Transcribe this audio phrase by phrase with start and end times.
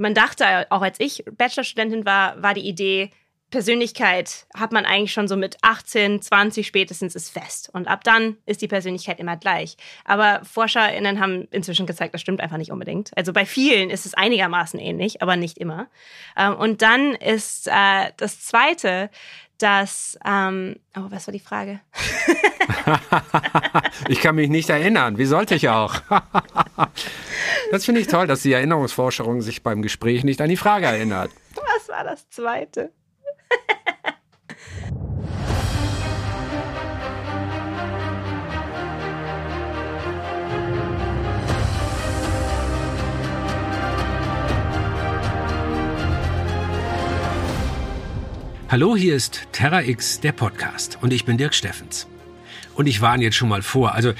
[0.00, 3.10] man dachte, auch als ich Bachelorstudentin war, war die Idee,
[3.50, 7.68] Persönlichkeit hat man eigentlich schon so mit 18, 20 spätestens ist fest.
[7.72, 9.76] Und ab dann ist die Persönlichkeit immer gleich.
[10.04, 13.10] Aber ForscherInnen haben inzwischen gezeigt, das stimmt einfach nicht unbedingt.
[13.16, 15.88] Also bei vielen ist es einigermaßen ähnlich, aber nicht immer.
[16.36, 19.10] Ähm, und dann ist äh, das Zweite,
[19.58, 21.80] dass, ähm, oh, was war die Frage?
[24.08, 25.18] ich kann mich nicht erinnern.
[25.18, 26.00] Wie sollte ich auch?
[27.70, 31.30] das finde ich toll, dass die Erinnerungsforscherin sich beim Gespräch nicht an die Frage erinnert.
[31.54, 32.92] Was war das Zweite?
[48.68, 50.98] Hallo, hier ist Terra X, der Podcast.
[51.02, 52.06] Und ich bin Dirk Steffens.
[52.80, 53.94] Und ich warne jetzt schon mal vor.
[53.94, 54.14] Also,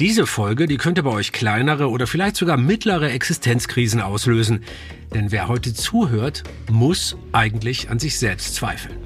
[0.00, 4.64] diese Folge, die könnte bei euch kleinere oder vielleicht sogar mittlere Existenzkrisen auslösen.
[5.12, 8.96] Denn wer heute zuhört, muss eigentlich an sich selbst zweifeln.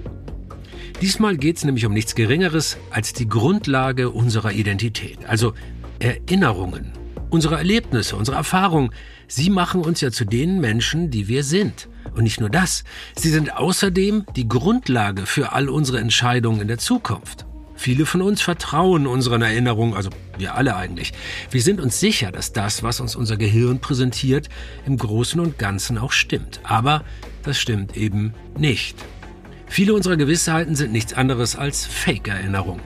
[1.02, 5.54] Diesmal geht es nämlich um nichts Geringeres als die Grundlage unserer Identität, also
[5.98, 6.92] Erinnerungen,
[7.30, 8.90] unsere Erlebnisse, unsere Erfahrungen.
[9.26, 11.88] Sie machen uns ja zu den Menschen, die wir sind.
[12.14, 12.84] Und nicht nur das,
[13.16, 17.49] sie sind außerdem die Grundlage für all unsere Entscheidungen in der Zukunft.
[17.80, 21.14] Viele von uns vertrauen unseren Erinnerungen, also wir alle eigentlich.
[21.50, 24.50] Wir sind uns sicher, dass das, was uns unser Gehirn präsentiert,
[24.84, 26.60] im Großen und Ganzen auch stimmt.
[26.62, 27.04] Aber
[27.42, 28.98] das stimmt eben nicht.
[29.66, 32.82] Viele unserer Gewissheiten sind nichts anderes als Fake-Erinnerungen.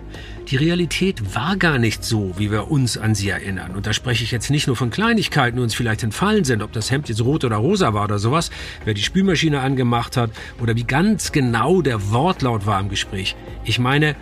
[0.49, 3.75] Die Realität war gar nicht so, wie wir uns an sie erinnern.
[3.75, 6.71] Und da spreche ich jetzt nicht nur von Kleinigkeiten, die uns vielleicht entfallen sind, ob
[6.71, 8.51] das Hemd jetzt rot oder rosa war oder sowas,
[8.85, 13.35] wer die Spülmaschine angemacht hat oder wie ganz genau der Wortlaut war im Gespräch.
[13.65, 14.15] Ich meine,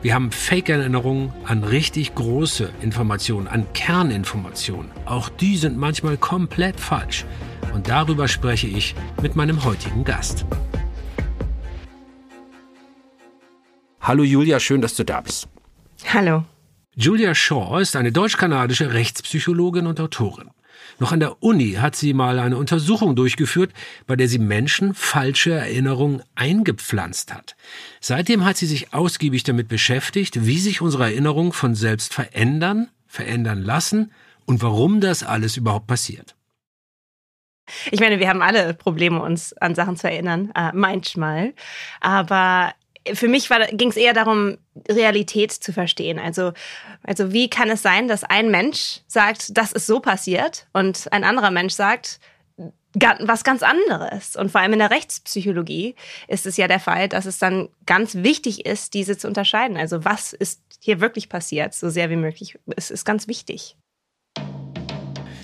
[0.00, 4.90] wir haben Fake-Erinnerungen an richtig große Informationen, an Kerninformationen.
[5.06, 7.24] Auch die sind manchmal komplett falsch.
[7.74, 10.46] Und darüber spreche ich mit meinem heutigen Gast.
[14.00, 15.48] Hallo Julia, schön, dass du da bist.
[16.06, 16.44] Hallo.
[16.94, 20.50] Julia Shaw ist eine deutsch-kanadische Rechtspsychologin und Autorin.
[20.98, 23.72] Noch an der Uni hat sie mal eine Untersuchung durchgeführt,
[24.06, 27.56] bei der sie Menschen falsche Erinnerungen eingepflanzt hat.
[28.00, 33.62] Seitdem hat sie sich ausgiebig damit beschäftigt, wie sich unsere Erinnerungen von selbst verändern, verändern
[33.62, 34.12] lassen
[34.44, 36.34] und warum das alles überhaupt passiert.
[37.90, 41.52] Ich meine, wir haben alle Probleme, uns an Sachen zu erinnern, äh, manchmal.
[42.00, 42.72] Aber
[43.14, 44.58] für mich ging es eher darum,
[44.88, 46.18] Realität zu verstehen.
[46.18, 46.52] Also,
[47.02, 51.24] also wie kann es sein, dass ein Mensch sagt, das ist so passiert und ein
[51.24, 52.20] anderer Mensch sagt,
[53.20, 54.36] was ganz anderes.
[54.36, 55.94] Und vor allem in der Rechtspsychologie
[56.26, 59.76] ist es ja der Fall, dass es dann ganz wichtig ist, diese zu unterscheiden.
[59.76, 62.58] Also was ist hier wirklich passiert, so sehr wie möglich.
[62.76, 63.76] Es ist ganz wichtig.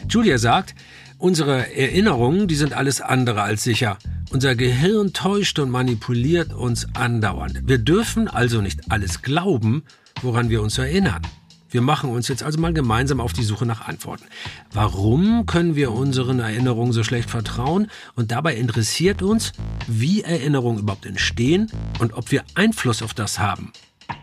[0.08, 0.74] Julia sagt,
[1.18, 3.98] unsere Erinnerungen, die sind alles andere als sicher.
[4.30, 7.62] Unser Gehirn täuscht und manipuliert uns andauernd.
[7.66, 9.84] Wir dürfen also nicht alles glauben,
[10.22, 11.22] woran wir uns erinnern.
[11.70, 14.24] Wir machen uns jetzt also mal gemeinsam auf die Suche nach Antworten.
[14.72, 17.88] Warum können wir unseren Erinnerungen so schlecht vertrauen?
[18.14, 19.50] Und dabei interessiert uns,
[19.88, 23.72] wie Erinnerungen überhaupt entstehen und ob wir Einfluss auf das haben,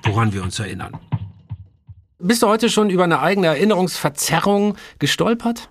[0.04, 0.94] woran wir uns erinnern.
[2.20, 5.71] Bist du heute schon über eine eigene Erinnerungsverzerrung gestolpert?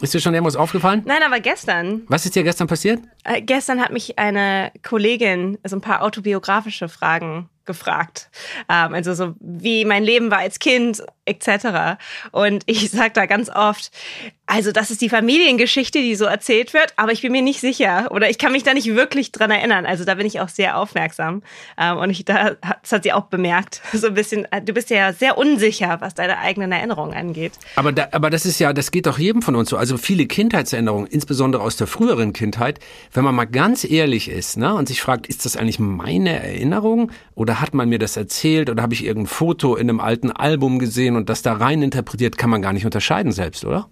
[0.00, 1.02] Ist dir schon irgendwas aufgefallen?
[1.06, 2.02] Nein, aber gestern.
[2.06, 3.00] Was ist dir gestern passiert?
[3.28, 8.30] Äh, gestern hat mich eine Kollegin so ein paar autobiografische Fragen gefragt.
[8.68, 12.00] Ähm, also so wie mein Leben war als Kind etc.
[12.32, 13.92] Und ich sage da ganz oft,
[14.46, 18.08] also das ist die Familiengeschichte, die so erzählt wird, aber ich bin mir nicht sicher
[18.10, 19.84] oder ich kann mich da nicht wirklich dran erinnern.
[19.84, 21.42] Also da bin ich auch sehr aufmerksam
[21.78, 23.80] ähm, und ich, da, das hat sie auch bemerkt.
[23.98, 27.54] So ein bisschen, äh, du bist ja sehr unsicher, was deine eigenen Erinnerungen angeht.
[27.74, 29.76] Aber, da, aber das ist ja, das geht doch jedem von uns so.
[29.76, 32.78] Also viele Kindheitserinnerungen, insbesondere aus der früheren Kindheit,
[33.18, 37.10] wenn man mal ganz ehrlich ist ne, und sich fragt, ist das eigentlich meine Erinnerung
[37.34, 40.78] oder hat man mir das erzählt oder habe ich irgendein Foto in einem alten Album
[40.78, 43.88] gesehen und das da rein interpretiert, kann man gar nicht unterscheiden selbst, oder?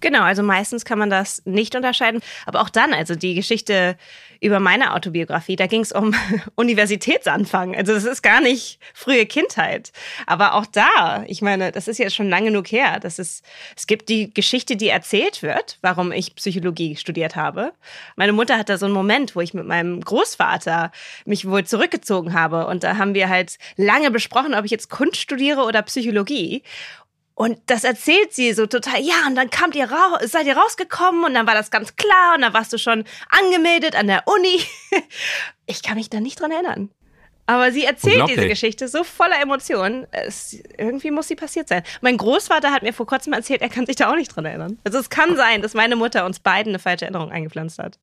[0.00, 2.20] Genau, also meistens kann man das nicht unterscheiden.
[2.44, 3.96] Aber auch dann, also die Geschichte
[4.40, 6.14] über meine Autobiografie, da ging es um
[6.54, 7.74] Universitätsanfang.
[7.74, 9.92] Also das ist gar nicht frühe Kindheit.
[10.26, 13.00] Aber auch da, ich meine, das ist jetzt schon lang genug her.
[13.00, 13.44] Das ist,
[13.74, 17.72] es gibt die Geschichte, die erzählt wird, warum ich Psychologie studiert habe.
[18.16, 20.92] Meine Mutter hat da so einen Moment, wo ich mit meinem Großvater
[21.24, 22.66] mich wohl zurückgezogen habe.
[22.66, 26.62] Und da haben wir halt lange besprochen, ob ich jetzt Kunst studiere oder Psychologie.
[27.38, 31.22] Und das erzählt sie so total, ja, und dann kamt ihr raus, seid ihr rausgekommen
[31.22, 34.60] und dann war das ganz klar und dann warst du schon angemeldet an der Uni.
[35.68, 36.90] Ich kann mich da nicht dran erinnern.
[37.46, 40.06] Aber sie erzählt diese Geschichte so voller Emotionen.
[40.12, 41.82] Es, irgendwie muss sie passiert sein.
[42.00, 44.78] Mein Großvater hat mir vor kurzem erzählt, er kann sich da auch nicht dran erinnern.
[44.84, 47.98] Also es kann sein, dass meine Mutter uns beiden eine falsche Erinnerung eingepflanzt hat.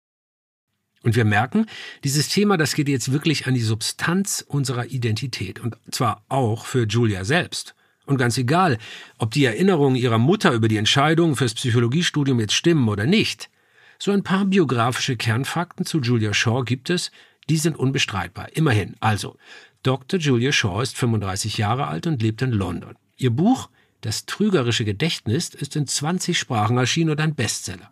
[1.04, 1.68] Und wir merken,
[2.04, 5.62] dieses Thema, das geht jetzt wirklich an die Substanz unserer Identität.
[5.62, 7.76] Und zwar auch für Julia selbst.
[8.06, 8.78] Und ganz egal,
[9.18, 13.50] ob die Erinnerungen ihrer Mutter über die Entscheidung fürs Psychologiestudium jetzt stimmen oder nicht.
[13.98, 17.12] So ein paar biografische Kernfakten zu Julia Shaw gibt es,
[17.50, 18.50] die sind unbestreitbar.
[18.56, 18.96] Immerhin.
[19.00, 19.38] Also,
[19.84, 20.20] Dr.
[20.20, 22.96] Julia Shaw ist 35 Jahre alt und lebt in London.
[23.18, 23.70] Ihr Buch
[24.02, 27.90] Das trügerische Gedächtnis ist in 20 Sprachen erschienen und ein Bestseller.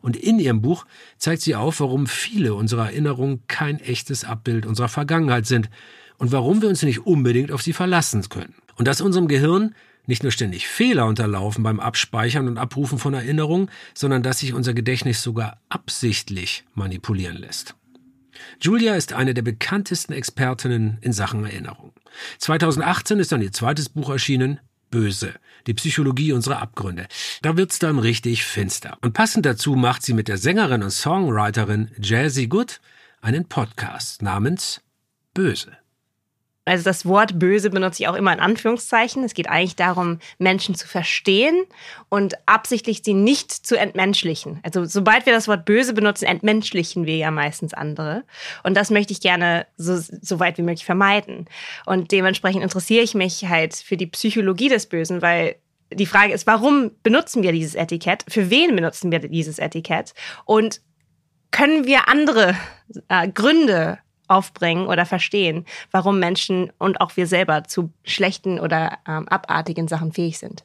[0.00, 0.86] Und in ihrem Buch
[1.18, 5.68] zeigt sie auf, warum viele unserer Erinnerungen kein echtes Abbild unserer Vergangenheit sind
[6.16, 8.54] und warum wir uns nicht unbedingt auf sie verlassen können.
[8.76, 9.74] Und dass unserem Gehirn
[10.06, 14.74] nicht nur ständig Fehler unterlaufen beim Abspeichern und Abrufen von Erinnerungen, sondern dass sich unser
[14.74, 17.74] Gedächtnis sogar absichtlich manipulieren lässt.
[18.60, 21.92] Julia ist eine der bekanntesten Expertinnen in Sachen Erinnerung.
[22.38, 25.34] 2018 ist dann ihr zweites Buch erschienen, Böse,
[25.66, 27.06] die Psychologie unserer Abgründe.
[27.42, 28.98] Da wird's dann richtig finster.
[29.02, 32.80] Und passend dazu macht sie mit der Sängerin und Songwriterin Jazzy Good
[33.20, 34.80] einen Podcast namens
[35.32, 35.76] Böse.
[36.70, 39.24] Also das Wort böse benutze ich auch immer in Anführungszeichen.
[39.24, 41.64] Es geht eigentlich darum, Menschen zu verstehen
[42.08, 44.60] und absichtlich sie nicht zu entmenschlichen.
[44.62, 48.22] Also sobald wir das Wort böse benutzen, entmenschlichen wir ja meistens andere.
[48.62, 51.46] Und das möchte ich gerne so, so weit wie möglich vermeiden.
[51.86, 55.56] Und dementsprechend interessiere ich mich halt für die Psychologie des Bösen, weil
[55.92, 58.24] die Frage ist, warum benutzen wir dieses Etikett?
[58.28, 60.14] Für wen benutzen wir dieses Etikett?
[60.44, 60.80] Und
[61.50, 62.54] können wir andere
[63.08, 63.98] äh, Gründe
[64.30, 70.12] aufbringen oder verstehen, warum Menschen und auch wir selber zu schlechten oder ähm, abartigen Sachen
[70.12, 70.64] fähig sind.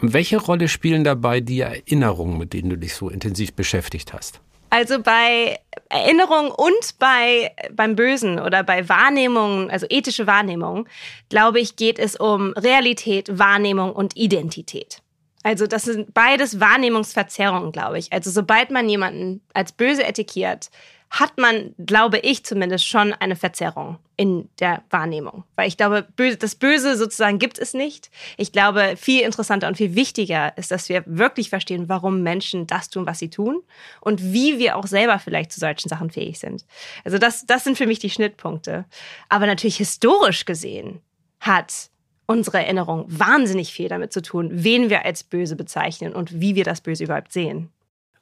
[0.00, 4.40] Und welche Rolle spielen dabei die Erinnerungen, mit denen du dich so intensiv beschäftigt hast?
[4.70, 5.58] Also bei
[5.88, 10.88] Erinnerung und bei beim Bösen oder bei Wahrnehmungen, also ethische Wahrnehmung,
[11.28, 15.02] glaube ich, geht es um Realität, Wahrnehmung und Identität.
[15.42, 18.12] Also das sind beides Wahrnehmungsverzerrungen, glaube ich.
[18.12, 20.70] Also sobald man jemanden als böse etikiert,
[21.10, 25.42] hat man, glaube ich zumindest, schon eine Verzerrung in der Wahrnehmung.
[25.56, 26.06] Weil ich glaube,
[26.38, 28.10] das Böse sozusagen gibt es nicht.
[28.36, 32.90] Ich glaube, viel interessanter und viel wichtiger ist, dass wir wirklich verstehen, warum Menschen das
[32.90, 33.60] tun, was sie tun
[34.00, 36.64] und wie wir auch selber vielleicht zu solchen Sachen fähig sind.
[37.04, 38.84] Also das, das sind für mich die Schnittpunkte.
[39.28, 41.00] Aber natürlich historisch gesehen
[41.40, 41.90] hat
[42.26, 46.62] unsere Erinnerung wahnsinnig viel damit zu tun, wen wir als böse bezeichnen und wie wir
[46.62, 47.70] das Böse überhaupt sehen.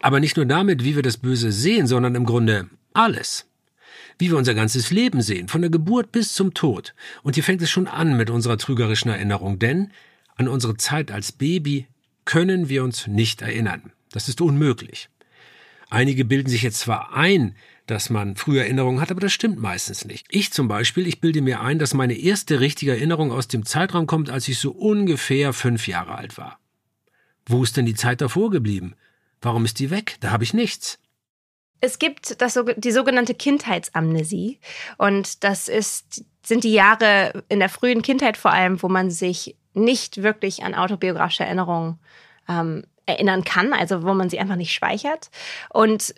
[0.01, 3.47] Aber nicht nur damit, wie wir das Böse sehen, sondern im Grunde alles.
[4.19, 6.95] Wie wir unser ganzes Leben sehen, von der Geburt bis zum Tod.
[7.23, 9.93] Und hier fängt es schon an mit unserer trügerischen Erinnerung, denn
[10.37, 11.87] an unsere Zeit als Baby
[12.25, 13.93] können wir uns nicht erinnern.
[14.13, 15.09] Das ist unmöglich.
[15.91, 17.55] Einige bilden sich jetzt zwar ein,
[17.87, 20.27] dass man frühe Erinnerungen hat, aber das stimmt meistens nicht.
[20.31, 24.07] Ich zum Beispiel, ich bilde mir ein, dass meine erste richtige Erinnerung aus dem Zeitraum
[24.07, 26.59] kommt, als ich so ungefähr fünf Jahre alt war.
[27.47, 28.95] Wo ist denn die Zeit davor geblieben?
[29.41, 30.17] Warum ist die weg?
[30.21, 30.99] Da habe ich nichts.
[31.81, 34.59] Es gibt das, die sogenannte Kindheitsamnesie.
[34.97, 39.57] Und das ist, sind die Jahre in der frühen Kindheit vor allem, wo man sich
[39.75, 41.99] nicht wirklich an autobiografische Erinnerungen
[42.49, 45.31] ähm, erinnern kann, also wo man sie einfach nicht speichert.
[45.71, 46.15] Und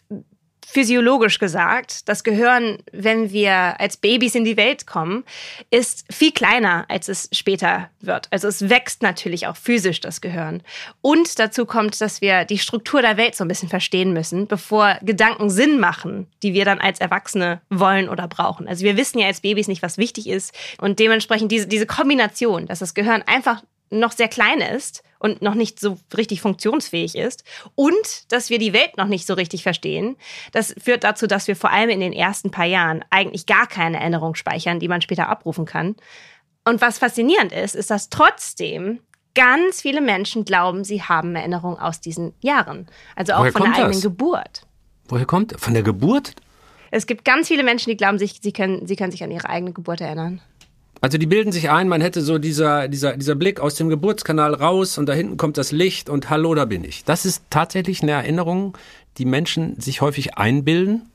[0.70, 5.24] physiologisch gesagt, das Gehirn, wenn wir als Babys in die Welt kommen,
[5.70, 8.28] ist viel kleiner, als es später wird.
[8.30, 10.62] Also es wächst natürlich auch physisch das Gehirn.
[11.00, 14.98] Und dazu kommt, dass wir die Struktur der Welt so ein bisschen verstehen müssen, bevor
[15.02, 18.68] Gedanken Sinn machen, die wir dann als Erwachsene wollen oder brauchen.
[18.68, 20.54] Also wir wissen ja als Babys nicht, was wichtig ist.
[20.80, 25.54] Und dementsprechend diese, diese Kombination, dass das Gehirn einfach noch sehr klein ist und noch
[25.54, 27.44] nicht so richtig funktionsfähig ist
[27.76, 30.16] und dass wir die Welt noch nicht so richtig verstehen,
[30.50, 34.00] das führt dazu, dass wir vor allem in den ersten paar Jahren eigentlich gar keine
[34.00, 35.94] Erinnerung speichern, die man später abrufen kann.
[36.64, 39.00] Und was faszinierend ist, ist, dass trotzdem
[39.34, 42.88] ganz viele Menschen glauben, sie haben Erinnerungen aus diesen Jahren.
[43.14, 44.02] Also auch Woher von der eigenen das?
[44.02, 44.66] Geburt.
[45.08, 45.54] Woher kommt?
[45.60, 46.34] Von der Geburt?
[46.90, 49.72] Es gibt ganz viele Menschen, die glauben, sie können, sie können sich an ihre eigene
[49.72, 50.40] Geburt erinnern.
[51.02, 54.54] Also die bilden sich ein, man hätte so dieser, dieser, dieser Blick aus dem Geburtskanal
[54.54, 57.04] raus und da hinten kommt das Licht und hallo, da bin ich.
[57.04, 58.76] Das ist tatsächlich eine Erinnerung,
[59.16, 61.10] die Menschen sich häufig einbilden.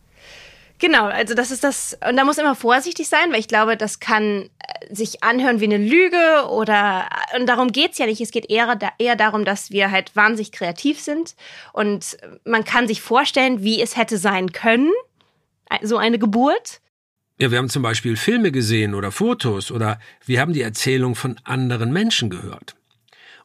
[0.80, 4.00] Genau, also das ist das, und da muss immer vorsichtig sein, weil ich glaube, das
[4.02, 8.20] kann äh, sich anhören wie eine Lüge oder, und darum geht's ja nicht.
[8.20, 11.36] Es geht eher, eher darum, dass wir halt wahnsinnig kreativ sind
[11.72, 14.92] und man kann sich vorstellen, wie es hätte sein können,
[15.82, 16.82] so eine Geburt.
[17.38, 21.36] Ja, wir haben zum Beispiel Filme gesehen oder Fotos oder wir haben die Erzählung von
[21.44, 22.76] anderen Menschen gehört.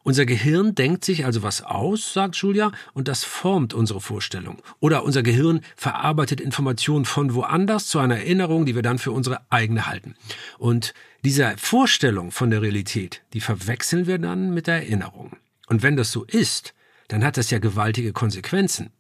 [0.05, 4.63] Unser Gehirn denkt sich also was aus, sagt Julia, und das formt unsere Vorstellung.
[4.79, 9.41] Oder unser Gehirn verarbeitet Informationen von woanders zu einer Erinnerung, die wir dann für unsere
[9.51, 10.15] eigene halten.
[10.57, 10.95] Und
[11.25, 15.37] diese Vorstellung von der Realität, die verwechseln wir dann mit der Erinnerung.
[15.67, 16.75] Und wenn das so ist,
[17.11, 18.93] dann hat das ja gewaltige Konsequenzen.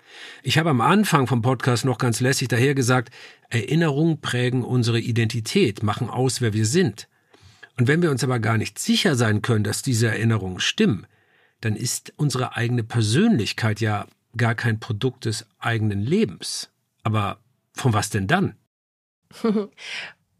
[0.43, 3.14] Ich habe am Anfang vom Podcast noch ganz lässig daher gesagt,
[3.50, 7.09] Erinnerungen prägen unsere Identität, machen aus, wer wir sind.
[7.79, 11.07] Und wenn wir uns aber gar nicht sicher sein können, dass diese Erinnerungen stimmen,
[11.61, 16.69] dann ist unsere eigene Persönlichkeit ja gar kein Produkt des eigenen Lebens.
[17.05, 17.38] Aber
[17.75, 18.57] von was denn dann?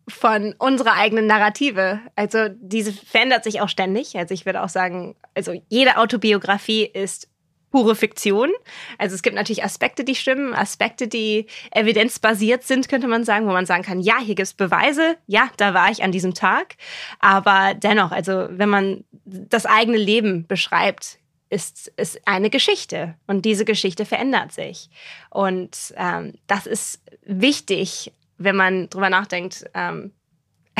[0.09, 2.00] von unserer eigenen Narrative.
[2.17, 4.17] Also diese verändert sich auch ständig.
[4.17, 7.30] Also ich würde auch sagen, also jede Autobiografie ist
[7.71, 8.50] pure Fiktion.
[8.99, 13.53] Also es gibt natürlich Aspekte, die stimmen, Aspekte, die evidenzbasiert sind, könnte man sagen, wo
[13.53, 16.77] man sagen kann, ja, hier gibt es Beweise, ja, da war ich an diesem Tag.
[17.21, 23.65] Aber dennoch, also wenn man das eigene Leben beschreibt, ist, ist eine Geschichte und diese
[23.65, 24.89] Geschichte verändert sich.
[25.31, 30.12] Und ähm, das ist wichtig, wenn man drüber nachdenkt, ähm,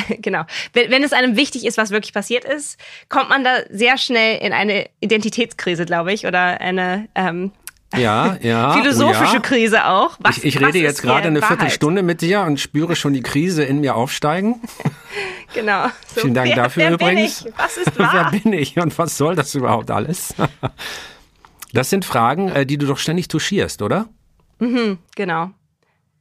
[0.21, 0.45] genau.
[0.73, 2.79] Wenn, wenn, es einem wichtig ist, was wirklich passiert ist,
[3.09, 7.53] kommt man da sehr schnell in eine Identitätskrise, glaube ich, oder eine ähm,
[7.97, 9.41] ja, ja, philosophische ja.
[9.41, 10.17] Krise auch.
[10.21, 11.59] Was, ich, ich rede jetzt gerade eine Wahrheit?
[11.59, 14.61] Viertelstunde mit dir und spüre schon die Krise in mir aufsteigen.
[15.55, 15.87] genau.
[16.15, 17.43] So, Vielen Dank wer, dafür wer übrigens.
[17.45, 17.59] Bin ich?
[17.59, 18.31] Was ist wahr?
[18.31, 20.35] wer bin ich und was soll das überhaupt alles?
[21.73, 24.09] das sind Fragen, äh, die du doch ständig touchierst, oder?
[24.61, 25.51] Mhm, genau.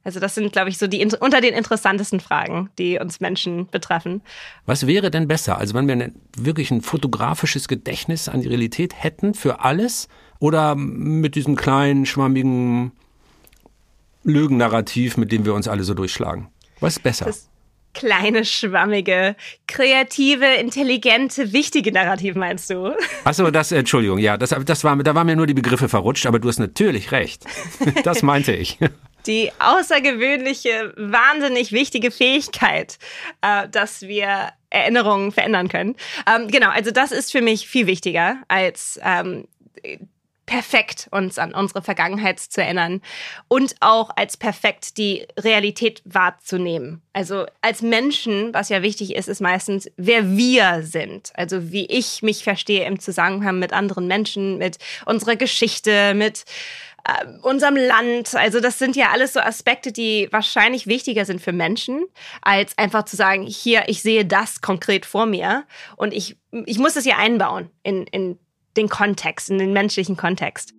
[0.02, 4.22] Also das sind, glaube ich, so die unter den interessantesten Fragen, die uns Menschen betreffen.
[4.64, 5.58] Was wäre denn besser?
[5.58, 10.74] Also wenn wir eine, wirklich ein fotografisches Gedächtnis an die Realität hätten für alles oder
[10.74, 12.92] mit diesem kleinen, schwammigen
[14.22, 16.48] Lügennarrativ, mit dem wir uns alle so durchschlagen?
[16.80, 17.26] Was ist besser?
[17.26, 17.49] Das
[17.94, 22.94] kleine, schwammige, kreative, intelligente, wichtige Narrativ meinst du?
[23.24, 26.38] Achso, das, Entschuldigung, ja, das, das war, da waren mir nur die Begriffe verrutscht, aber
[26.38, 27.44] du hast natürlich recht.
[28.04, 28.78] Das meinte ich
[29.26, 32.98] die außergewöhnliche, wahnsinnig wichtige Fähigkeit,
[33.42, 35.96] äh, dass wir Erinnerungen verändern können.
[36.26, 39.46] Ähm, genau, also das ist für mich viel wichtiger als ähm,
[40.50, 43.02] perfekt uns an unsere Vergangenheit zu erinnern
[43.46, 47.02] und auch als perfekt die Realität wahrzunehmen.
[47.12, 51.30] Also als Menschen, was ja wichtig ist, ist meistens, wer wir sind.
[51.34, 56.44] Also wie ich mich verstehe im Zusammenhang mit anderen Menschen, mit unserer Geschichte, mit
[57.04, 58.34] äh, unserem Land.
[58.34, 62.06] Also das sind ja alles so Aspekte, die wahrscheinlich wichtiger sind für Menschen,
[62.42, 65.62] als einfach zu sagen, hier, ich sehe das konkret vor mir
[65.94, 68.36] und ich, ich muss es ja einbauen in, in
[68.76, 70.74] den Kontext, in den menschlichen Kontext.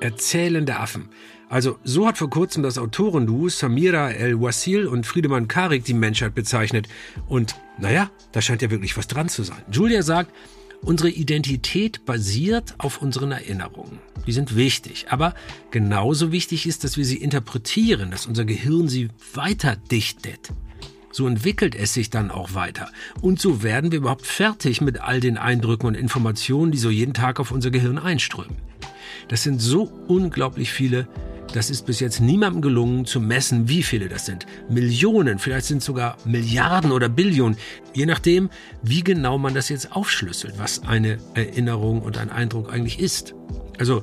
[0.00, 1.08] Erzählende Affen.
[1.48, 6.88] Also so hat vor kurzem das Autorenduo Samira El-Wasil und Friedemann Karik die Menschheit bezeichnet.
[7.26, 9.62] Und naja, da scheint ja wirklich was dran zu sein.
[9.70, 10.30] Julia sagt,
[10.84, 14.00] Unsere Identität basiert auf unseren Erinnerungen.
[14.26, 15.34] Die sind wichtig, aber
[15.70, 20.50] genauso wichtig ist, dass wir sie interpretieren, dass unser Gehirn sie weiter dichtet.
[21.14, 22.90] So entwickelt es sich dann auch weiter.
[23.20, 27.14] Und so werden wir überhaupt fertig mit all den Eindrücken und Informationen, die so jeden
[27.14, 28.56] Tag auf unser Gehirn einströmen.
[29.28, 31.06] Das sind so unglaublich viele
[31.52, 34.44] das ist bis jetzt niemandem gelungen zu messen, wie viele das sind.
[34.68, 37.56] Millionen, vielleicht sind es sogar Milliarden oder Billionen,
[37.92, 38.50] je nachdem,
[38.82, 43.36] wie genau man das jetzt aufschlüsselt, was eine Erinnerung und ein Eindruck eigentlich ist.
[43.78, 44.02] Also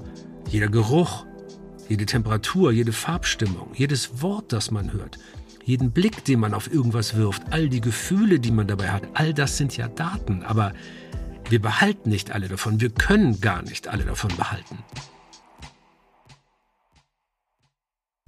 [0.50, 1.26] jeder Geruch,
[1.90, 5.20] jede Temperatur, jede Farbstimmung, jedes Wort, das man hört,
[5.64, 9.34] jeden Blick, den man auf irgendwas wirft, all die Gefühle, die man dabei hat, all
[9.34, 10.74] das sind ja Daten, aber
[11.50, 14.78] wir behalten nicht alle davon, wir können gar nicht alle davon behalten.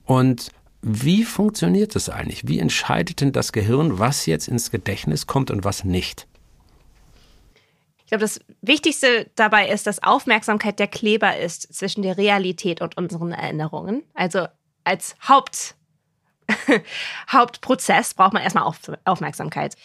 [0.05, 2.47] Und wie funktioniert das eigentlich?
[2.47, 6.27] Wie entscheidet denn das Gehirn, was jetzt ins Gedächtnis kommt und was nicht?
[7.99, 12.97] Ich glaube, das Wichtigste dabei ist, dass Aufmerksamkeit der Kleber ist zwischen der Realität und
[12.97, 14.03] unseren Erinnerungen.
[14.13, 14.45] Also
[14.83, 15.75] als Haupt,
[17.31, 18.71] Hauptprozess braucht man erstmal
[19.05, 19.75] Aufmerksamkeit.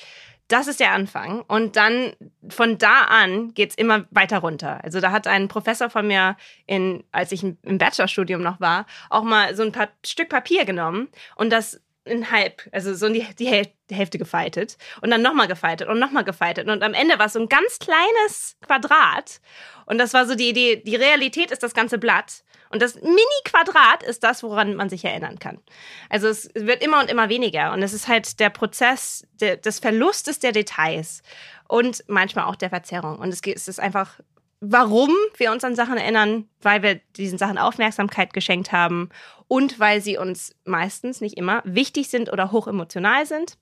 [0.48, 1.42] Das ist der Anfang.
[1.42, 2.14] Und dann
[2.48, 4.82] von da an geht's immer weiter runter.
[4.82, 9.24] Also da hat ein Professor von mir, in, als ich im Bachelorstudium noch war, auch
[9.24, 13.26] mal so ein paar Stück Papier genommen und das in halb, also so in die,
[13.38, 16.68] die Hälfte gefaltet und dann nochmal gefaltet und nochmal gefaltet.
[16.68, 19.40] Und am Ende war es so ein ganz kleines Quadrat.
[19.86, 22.42] Und das war so die Idee, die Realität ist das ganze Blatt.
[22.70, 25.58] Und das Mini-Quadrat ist das, woran man sich erinnern kann.
[26.10, 27.72] Also es wird immer und immer weniger.
[27.72, 31.22] Und es ist halt der Prozess de, des Verlustes der Details
[31.66, 33.18] und manchmal auch der Verzerrung.
[33.18, 34.20] Und es, es ist einfach,
[34.60, 39.10] warum wir uns an Sachen erinnern, weil wir diesen Sachen Aufmerksamkeit geschenkt haben
[39.46, 43.56] und weil sie uns meistens, nicht immer, wichtig sind oder hochemotional sind.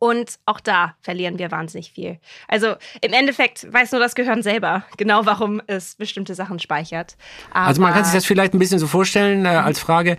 [0.00, 2.20] Und auch da verlieren wir wahnsinnig viel.
[2.46, 7.16] Also im Endeffekt weiß nur das Gehirn selber genau, warum es bestimmte Sachen speichert.
[7.50, 10.16] Aber also man kann sich das vielleicht ein bisschen so vorstellen äh, als Frage,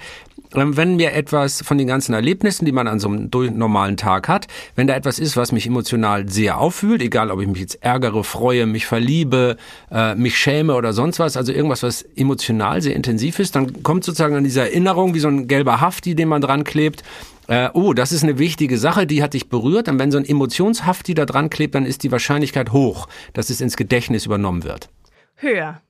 [0.51, 4.47] wenn mir etwas von den ganzen Erlebnissen, die man an so einem normalen Tag hat,
[4.75, 8.23] wenn da etwas ist, was mich emotional sehr auffühlt, egal ob ich mich jetzt ärgere,
[8.23, 9.57] freue, mich verliebe,
[9.91, 14.03] äh, mich schäme oder sonst was, also irgendwas, was emotional sehr intensiv ist, dann kommt
[14.03, 17.03] sozusagen an diese Erinnerung wie so ein gelber Hafti, den man dran klebt
[17.49, 19.89] äh, oh, das ist eine wichtige Sache, die hat dich berührt.
[19.89, 23.59] Und wenn so ein Emotionshafti da dran klebt, dann ist die Wahrscheinlichkeit hoch, dass es
[23.59, 24.89] ins Gedächtnis übernommen wird.
[25.35, 25.81] Höher.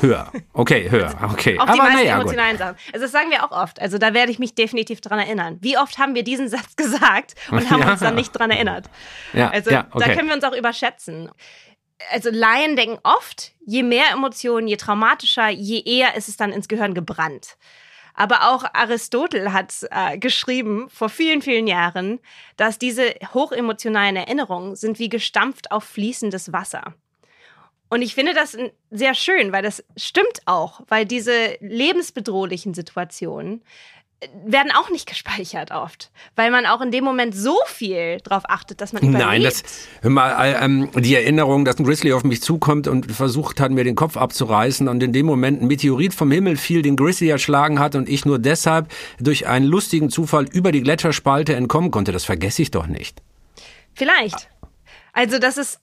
[0.00, 0.30] Höher.
[0.52, 1.12] Okay, höher.
[1.32, 1.58] Okay.
[1.58, 2.76] Auch die Aber meisten naja, emotionalen Sachen.
[2.92, 3.80] Also das sagen wir auch oft.
[3.80, 5.58] Also da werde ich mich definitiv dran erinnern.
[5.60, 7.92] Wie oft haben wir diesen Satz gesagt und haben ja.
[7.92, 8.90] uns dann nicht dran erinnert?
[9.32, 10.04] Ja, also ja, okay.
[10.06, 11.30] da können wir uns auch überschätzen.
[12.10, 16.68] Also Laien denken oft, je mehr Emotionen, je traumatischer, je eher ist es dann ins
[16.68, 17.56] Gehirn gebrannt.
[18.14, 22.20] Aber auch Aristotel hat äh, geschrieben vor vielen, vielen Jahren,
[22.56, 26.94] dass diese hochemotionalen Erinnerungen sind wie gestampft auf fließendes Wasser.
[27.94, 28.58] Und ich finde das
[28.90, 33.62] sehr schön, weil das stimmt auch, weil diese lebensbedrohlichen Situationen
[34.44, 38.80] werden auch nicht gespeichert oft, weil man auch in dem Moment so viel drauf achtet,
[38.80, 39.28] dass man überlebt.
[39.28, 39.62] Nein, das,
[40.02, 43.84] hör mal, ähm, die Erinnerung, dass ein Grizzly auf mich zukommt und versucht hat, mir
[43.84, 47.78] den Kopf abzureißen und in dem Moment ein Meteorit vom Himmel fiel, den Grizzly erschlagen
[47.78, 48.88] hat und ich nur deshalb
[49.20, 53.22] durch einen lustigen Zufall über die Gletscherspalte entkommen konnte, das vergesse ich doch nicht.
[53.94, 54.48] Vielleicht.
[55.14, 55.80] Also das ist,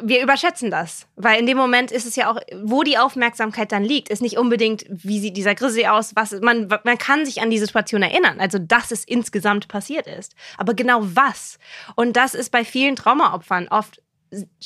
[0.00, 3.82] wir überschätzen das, weil in dem Moment ist es ja auch, wo die Aufmerksamkeit dann
[3.82, 7.48] liegt, ist nicht unbedingt, wie sieht dieser Grizzly aus, was man, man kann sich an
[7.48, 11.58] die Situation erinnern, also dass es insgesamt passiert ist, aber genau was.
[11.96, 14.02] Und das ist bei vielen Traumaopfern oft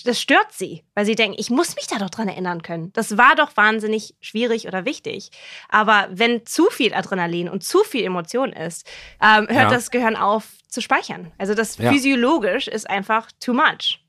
[0.04, 2.90] das stört sie, weil sie denken, ich muss mich da doch dran erinnern können.
[2.94, 5.30] Das war doch wahnsinnig schwierig oder wichtig.
[5.68, 8.86] Aber wenn zu viel Adrenalin und zu viel Emotion ist,
[9.22, 9.68] ähm, hört ja.
[9.68, 11.32] das Gehirn auf zu speichern.
[11.38, 11.92] Also das ja.
[11.92, 14.00] physiologisch ist einfach too much.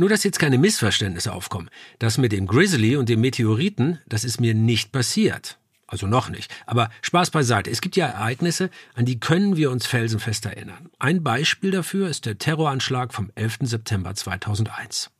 [0.00, 1.68] Nur, dass jetzt keine Missverständnisse aufkommen.
[1.98, 5.58] Das mit dem Grizzly und dem Meteoriten, das ist mir nicht passiert.
[5.86, 6.50] Also noch nicht.
[6.64, 7.68] Aber Spaß beiseite.
[7.70, 10.88] Es gibt ja Ereignisse, an die können wir uns felsenfest erinnern.
[10.98, 13.58] Ein Beispiel dafür ist der Terroranschlag vom 11.
[13.64, 15.10] September 2001.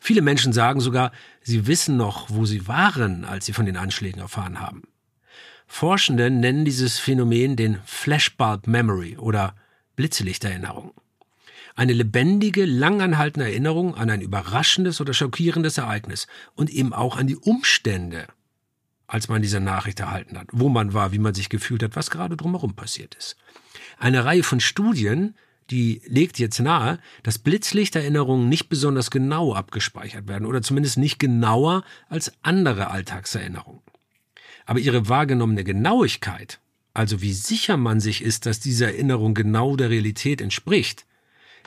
[0.00, 4.20] Viele Menschen sagen sogar, sie wissen noch, wo sie waren, als sie von den Anschlägen
[4.20, 4.82] erfahren haben.
[5.68, 9.54] Forschende nennen dieses Phänomen den Flashbulb Memory oder
[9.94, 10.92] Blitzlichterinnerung.
[11.74, 17.36] Eine lebendige, langanhaltende Erinnerung an ein überraschendes oder schockierendes Ereignis und eben auch an die
[17.36, 18.26] Umstände,
[19.06, 22.10] als man diese Nachricht erhalten hat, wo man war, wie man sich gefühlt hat, was
[22.10, 23.36] gerade drumherum passiert ist.
[23.98, 25.34] Eine Reihe von Studien,
[25.70, 31.84] die legt jetzt nahe, dass Blitzlichterinnerungen nicht besonders genau abgespeichert werden oder zumindest nicht genauer
[32.08, 33.80] als andere Alltagserinnerungen.
[34.66, 36.60] Aber ihre wahrgenommene Genauigkeit,
[36.94, 41.06] also wie sicher man sich ist, dass diese Erinnerung genau der Realität entspricht,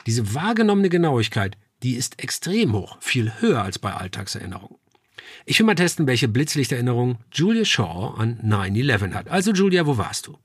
[0.06, 4.78] diese wahrgenommene Genauigkeit, die ist extrem hoch, viel höher als bei Alltagserinnerungen.
[5.44, 9.28] Ich will mal testen, welche Blitzlichterinnerung Julia Shaw an 9-11 hat.
[9.28, 10.38] Also Julia, wo warst du?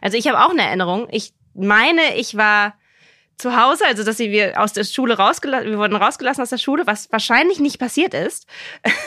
[0.00, 1.08] Also ich habe auch eine Erinnerung.
[1.10, 2.74] Ich meine, ich war
[3.36, 6.86] zu Hause, also dass wir aus der Schule rausgelassen, wir wurden rausgelassen aus der Schule,
[6.86, 8.46] was wahrscheinlich nicht passiert ist.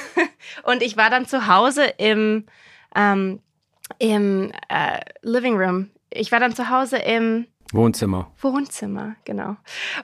[0.64, 2.46] und ich war dann zu Hause im,
[2.96, 3.42] ähm,
[3.98, 5.90] im äh, Living Room.
[6.12, 8.32] Ich war dann zu Hause im Wohnzimmer.
[8.42, 9.58] Wohnzimmer, genau.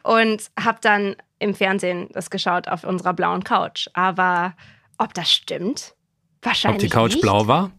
[0.04, 3.88] Und habe dann im Fernsehen das geschaut auf unserer blauen Couch.
[3.94, 4.56] Aber
[4.98, 5.96] ob das stimmt?
[6.42, 6.84] Wahrscheinlich.
[6.84, 7.22] Ob die Couch nicht.
[7.22, 7.72] blau war?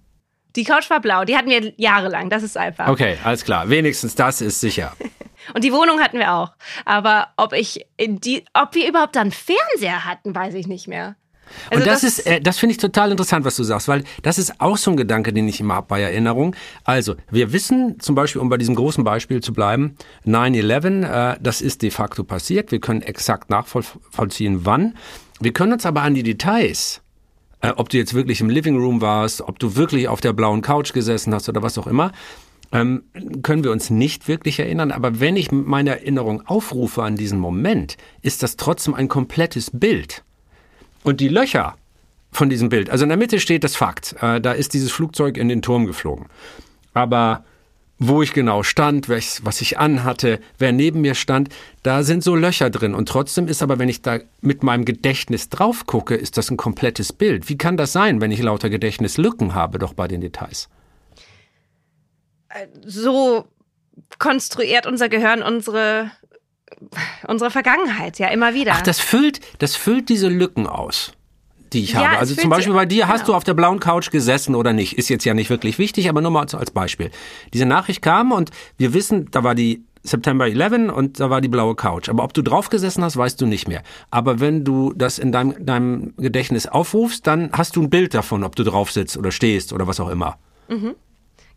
[0.57, 1.25] Die Couch war blau.
[1.25, 2.31] Die hatten wir jahrelang.
[2.31, 2.89] Das ist einfach.
[2.89, 3.69] Okay, alles klar.
[3.69, 4.93] Wenigstens das ist sicher.
[5.55, 6.53] Und die Wohnung hatten wir auch.
[6.85, 11.17] Aber ob ich die, ob wir überhaupt dann Fernseher hatten, weiß ich nicht mehr.
[11.71, 14.05] Also und das, das ist, äh, das finde ich total interessant, was du sagst, weil
[14.23, 16.55] das ist auch so ein Gedanke, den ich immer habe bei Erinnerung.
[16.85, 21.61] Also, wir wissen zum Beispiel, um bei diesem großen Beispiel zu bleiben, 9-11, äh, das
[21.61, 22.73] ist de facto passiert.
[22.73, 24.95] Wir können exakt nachvollziehen, wann.
[25.41, 27.03] Wir können uns aber an die Details,
[27.61, 30.63] äh, ob du jetzt wirklich im Living Room warst, ob du wirklich auf der blauen
[30.63, 32.13] Couch gesessen hast oder was auch immer,
[32.73, 33.05] ähm,
[33.43, 34.91] können wir uns nicht wirklich erinnern.
[34.93, 40.25] Aber wenn ich meine Erinnerung aufrufe an diesen Moment, ist das trotzdem ein komplettes Bild.
[41.07, 41.77] Und die Löcher
[42.33, 45.37] von diesem Bild, also in der Mitte steht das Fakt, äh, da ist dieses Flugzeug
[45.37, 46.27] in den Turm geflogen.
[46.95, 47.45] Aber
[48.01, 51.51] wo ich genau stand, was ich anhatte, wer neben mir stand,
[51.85, 52.93] da sind so Löcher drin.
[52.93, 56.57] Und trotzdem ist aber, wenn ich da mit meinem Gedächtnis drauf gucke, ist das ein
[56.57, 57.49] komplettes Bild.
[57.49, 60.69] Wie kann das sein, wenn ich lauter Gedächtnislücken habe, doch bei den Details?
[62.49, 63.47] Äh, so
[64.19, 66.11] konstruiert unser Gehirn unsere
[67.27, 68.73] unsere Vergangenheit, ja, immer wieder.
[68.75, 71.13] Ach, das füllt, das füllt diese Lücken aus
[71.73, 72.19] die ich ja, habe.
[72.19, 73.15] Also zum Beispiel bei dir, genau.
[73.15, 74.97] hast du auf der blauen Couch gesessen oder nicht?
[74.99, 77.11] Ist jetzt ja nicht wirklich wichtig, aber nur mal als Beispiel.
[77.53, 81.49] Diese Nachricht kam und wir wissen, da war die September 11 und da war die
[81.49, 82.09] blaue Couch.
[82.09, 83.83] Aber ob du draufgesessen hast, weißt du nicht mehr.
[84.11, 88.45] Aber wenn du das in deinem, deinem Gedächtnis aufrufst, dann hast du ein Bild davon,
[88.45, 90.39] ob du drauf sitzt oder stehst oder was auch immer.
[90.69, 90.75] Mhm.
[90.79, 90.95] Genau.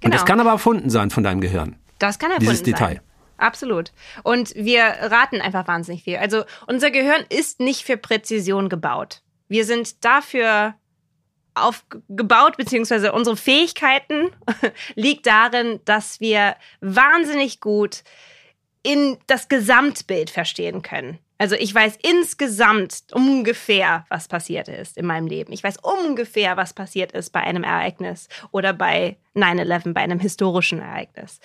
[0.04, 0.26] Und das genau.
[0.26, 1.76] kann aber erfunden sein von deinem Gehirn.
[2.00, 2.96] Das kann erfunden Dieses Detail.
[2.96, 3.09] Sein.
[3.40, 3.92] Absolut.
[4.24, 6.18] Und wir raten einfach wahnsinnig viel.
[6.18, 9.22] Also unser Gehirn ist nicht für Präzision gebaut.
[9.48, 10.76] Wir sind dafür
[11.56, 14.30] aufgebaut, beziehungsweise unsere Fähigkeiten
[14.96, 18.04] liegt darin, dass wir wahnsinnig gut
[18.84, 21.20] in das Gesamtbild verstehen können.
[21.38, 25.54] Also ich weiß insgesamt ungefähr, was passiert ist in meinem Leben.
[25.54, 30.82] Ich weiß ungefähr, was passiert ist bei einem Ereignis oder bei 9-11, bei einem historischen
[30.82, 31.40] Ereignis.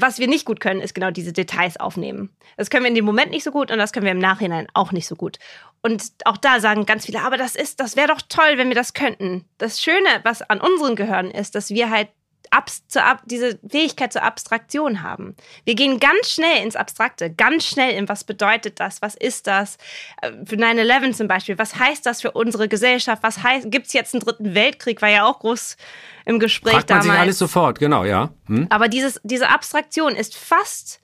[0.00, 2.30] Was wir nicht gut können, ist genau diese Details aufnehmen.
[2.56, 4.68] Das können wir in dem Moment nicht so gut und das können wir im Nachhinein
[4.74, 5.38] auch nicht so gut.
[5.82, 8.74] Und auch da sagen ganz viele, aber das ist, das wäre doch toll, wenn wir
[8.74, 9.44] das könnten.
[9.58, 12.08] Das Schöne, was an unseren Gehirn ist, dass wir halt
[12.50, 15.36] Abs zur Ab diese Fähigkeit zur Abstraktion haben.
[15.64, 19.76] Wir gehen ganz schnell ins Abstrakte, ganz schnell in, was bedeutet das, was ist das?
[20.22, 23.22] Äh, für 9-11 zum Beispiel, was heißt das für unsere Gesellschaft?
[23.22, 25.02] Was heißt, gibt es jetzt einen dritten Weltkrieg?
[25.02, 25.76] War ja auch groß
[26.24, 27.14] im Gespräch Fragt man damals.
[27.14, 28.30] sich alles sofort, genau, ja.
[28.46, 28.66] Hm?
[28.70, 31.00] Aber dieses, diese Abstraktion ist fast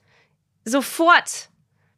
[0.63, 1.49] sofort,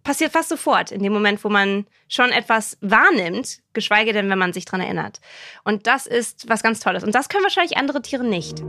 [0.03, 4.53] passiert fast sofort in dem Moment, wo man schon etwas wahrnimmt, geschweige denn, wenn man
[4.53, 5.19] sich dran erinnert.
[5.63, 7.03] Und das ist was ganz Tolles.
[7.03, 8.63] Und das können wahrscheinlich andere Tiere nicht.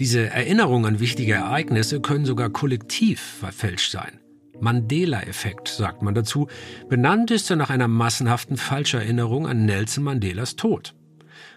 [0.00, 4.20] Diese Erinnerungen an wichtige Ereignisse können sogar kollektiv verfälscht sein.
[4.60, 6.46] Mandela-Effekt, sagt man dazu.
[6.88, 10.94] Benannt ist er nach einer massenhaften Falscherinnerung an Nelson Mandelas Tod.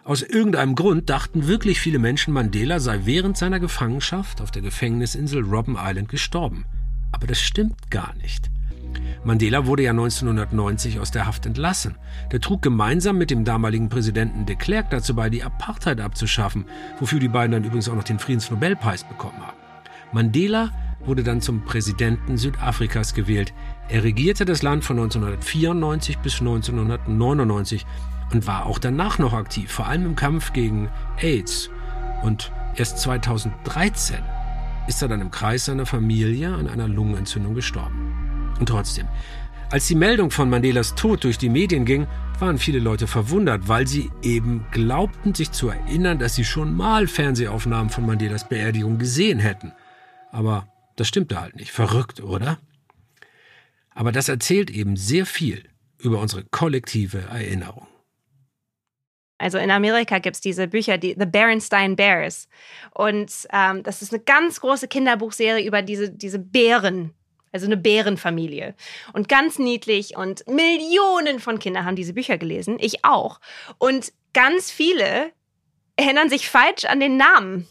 [0.04, 5.44] Aus irgendeinem Grund dachten wirklich viele Menschen, Mandela sei während seiner Gefangenschaft auf der Gefängnisinsel
[5.44, 6.66] Robben Island gestorben.
[7.12, 8.50] Aber das stimmt gar nicht.
[9.24, 11.96] Mandela wurde ja 1990 aus der Haft entlassen.
[12.32, 16.66] Der trug gemeinsam mit dem damaligen Präsidenten de Klerk dazu bei, die Apartheid abzuschaffen,
[17.00, 19.58] wofür die beiden dann übrigens auch noch den Friedensnobelpreis bekommen haben.
[20.12, 20.72] Mandela
[21.06, 23.54] wurde dann zum Präsidenten Südafrikas gewählt.
[23.90, 27.86] Er regierte das Land von 1994 bis 1999
[28.34, 30.90] und war auch danach noch aktiv, vor allem im Kampf gegen
[31.22, 31.70] AIDS.
[32.24, 34.18] Und erst 2013
[34.88, 38.11] ist er dann im Kreis seiner Familie an einer Lungenentzündung gestorben.
[38.62, 39.08] Und trotzdem,
[39.72, 42.06] als die Meldung von Mandelas Tod durch die Medien ging,
[42.40, 47.08] waren viele Leute verwundert, weil sie eben glaubten, sich zu erinnern, dass sie schon mal
[47.08, 49.74] Fernsehaufnahmen von Mandelas Beerdigung gesehen hätten.
[50.32, 51.72] Aber das stimmte halt nicht.
[51.72, 52.60] Verrückt, oder?
[53.96, 55.64] Aber das erzählt eben sehr viel
[55.98, 57.88] über unsere kollektive Erinnerung.
[59.40, 62.48] Also in Amerika gibt es diese Bücher, die The Berenstein Bears.
[62.94, 67.16] Und ähm, das ist eine ganz große Kinderbuchserie über diese, diese Bären,
[67.52, 68.76] also eine Bärenfamilie.
[69.14, 72.78] Und ganz niedlich und Millionen von Kindern haben diese Bücher gelesen.
[72.80, 73.40] Ich auch.
[73.78, 75.32] Und ganz viele
[75.96, 77.68] erinnern sich falsch an den Namen.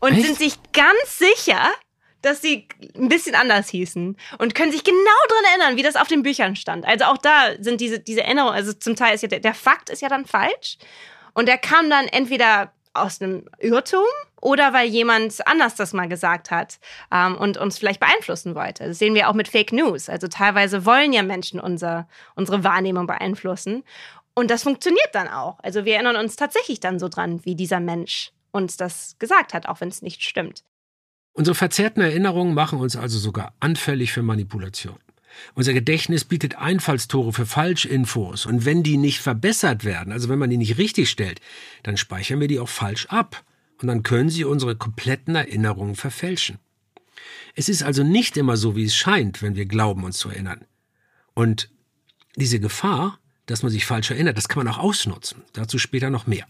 [0.00, 0.26] Und Echt?
[0.26, 1.70] sind sich ganz sicher,
[2.22, 6.08] dass sie ein bisschen anders hießen und können sich genau daran erinnern, wie das auf
[6.08, 6.84] den Büchern stand.
[6.84, 9.88] Also auch da sind diese, diese Erinnerungen, also zum Teil ist ja der, der Fakt
[9.88, 10.76] ist ja dann falsch
[11.32, 14.04] und der kam dann entweder aus einem Irrtum
[14.40, 16.78] oder weil jemand anders das mal gesagt hat
[17.12, 18.86] ähm, und uns vielleicht beeinflussen wollte.
[18.86, 20.08] Das sehen wir auch mit Fake News.
[20.08, 23.84] Also teilweise wollen ja Menschen unser, unsere Wahrnehmung beeinflussen.
[24.34, 25.58] Und das funktioniert dann auch.
[25.62, 29.68] Also wir erinnern uns tatsächlich dann so dran, wie dieser Mensch uns das gesagt hat,
[29.68, 30.64] auch wenn es nicht stimmt.
[31.32, 34.98] Unsere verzerrten Erinnerungen machen uns also sogar anfällig für Manipulation.
[35.54, 40.50] Unser Gedächtnis bietet Einfallstore für Falschinfos und wenn die nicht verbessert werden, also wenn man
[40.50, 41.40] die nicht richtig stellt,
[41.82, 43.44] dann speichern wir die auch falsch ab
[43.80, 46.58] und dann können sie unsere kompletten Erinnerungen verfälschen.
[47.54, 50.64] Es ist also nicht immer so, wie es scheint, wenn wir glauben, uns zu erinnern.
[51.34, 51.70] Und
[52.36, 55.42] diese Gefahr, dass man sich falsch erinnert, das kann man auch ausnutzen.
[55.52, 56.46] Dazu später noch mehr.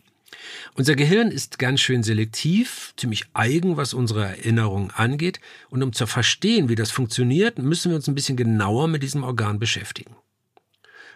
[0.74, 5.40] Unser Gehirn ist ganz schön selektiv, ziemlich eigen, was unsere Erinnerungen angeht.
[5.68, 9.24] Und um zu verstehen, wie das funktioniert, müssen wir uns ein bisschen genauer mit diesem
[9.24, 10.16] Organ beschäftigen.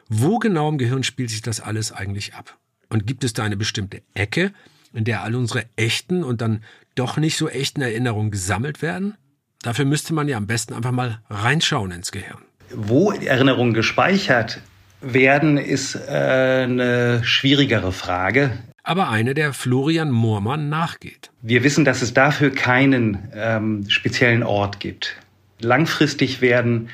[0.09, 2.59] Wo genau im Gehirn spielt sich das alles eigentlich ab?
[2.91, 4.53] Und gibt es da eine bestimmte Ecke,
[4.93, 6.63] in der all unsere echten und dann
[6.95, 9.17] doch nicht so echten Erinnerungen gesammelt werden?
[9.63, 12.43] Dafür müsste man ja am besten einfach mal reinschauen ins Gehirn.
[12.71, 14.61] Wo Erinnerungen gespeichert
[15.01, 21.31] werden, ist äh, eine schwierigere Frage aber eine, der Florian Moormann nachgeht.
[21.43, 25.17] Wir wissen, dass es dafür keinen ähm, speziellen Ort gibt.
[25.61, 26.91] Langfristig werden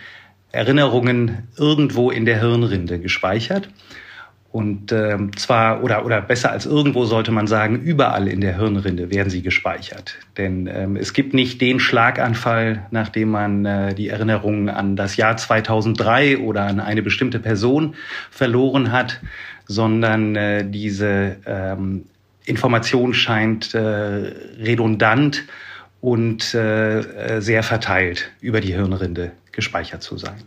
[0.53, 3.68] Erinnerungen irgendwo in der Hirnrinde gespeichert.
[4.53, 9.09] Und ähm, zwar, oder, oder besser als irgendwo sollte man sagen, überall in der Hirnrinde
[9.11, 10.16] werden sie gespeichert.
[10.37, 15.37] Denn ähm, es gibt nicht den Schlaganfall, nachdem man äh, die Erinnerungen an das Jahr
[15.37, 17.94] 2003 oder an eine bestimmte Person
[18.33, 19.20] verloren hat,
[19.70, 22.06] sondern äh, diese ähm,
[22.44, 25.44] Information scheint äh, redundant
[26.00, 30.42] und äh, sehr verteilt über die Hirnrinde gespeichert zu sein.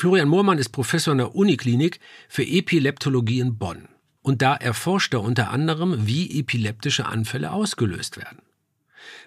[0.00, 3.88] Florian Moormann ist Professor in der Uniklinik für Epileptologie in Bonn.
[4.22, 8.38] Und da erforscht er unter anderem, wie epileptische Anfälle ausgelöst werden.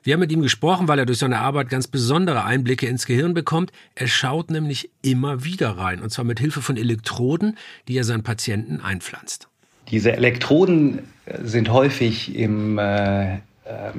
[0.08, 3.34] Wir haben mit ihm gesprochen, weil er durch seine Arbeit ganz besondere Einblicke ins Gehirn
[3.34, 3.74] bekommt.
[3.94, 7.58] Er schaut nämlich immer wieder rein, und zwar mit Hilfe von Elektroden,
[7.90, 9.50] die er seinen Patienten einpflanzt.
[9.92, 11.00] Diese Elektroden
[11.44, 13.40] sind häufig im, äh, äh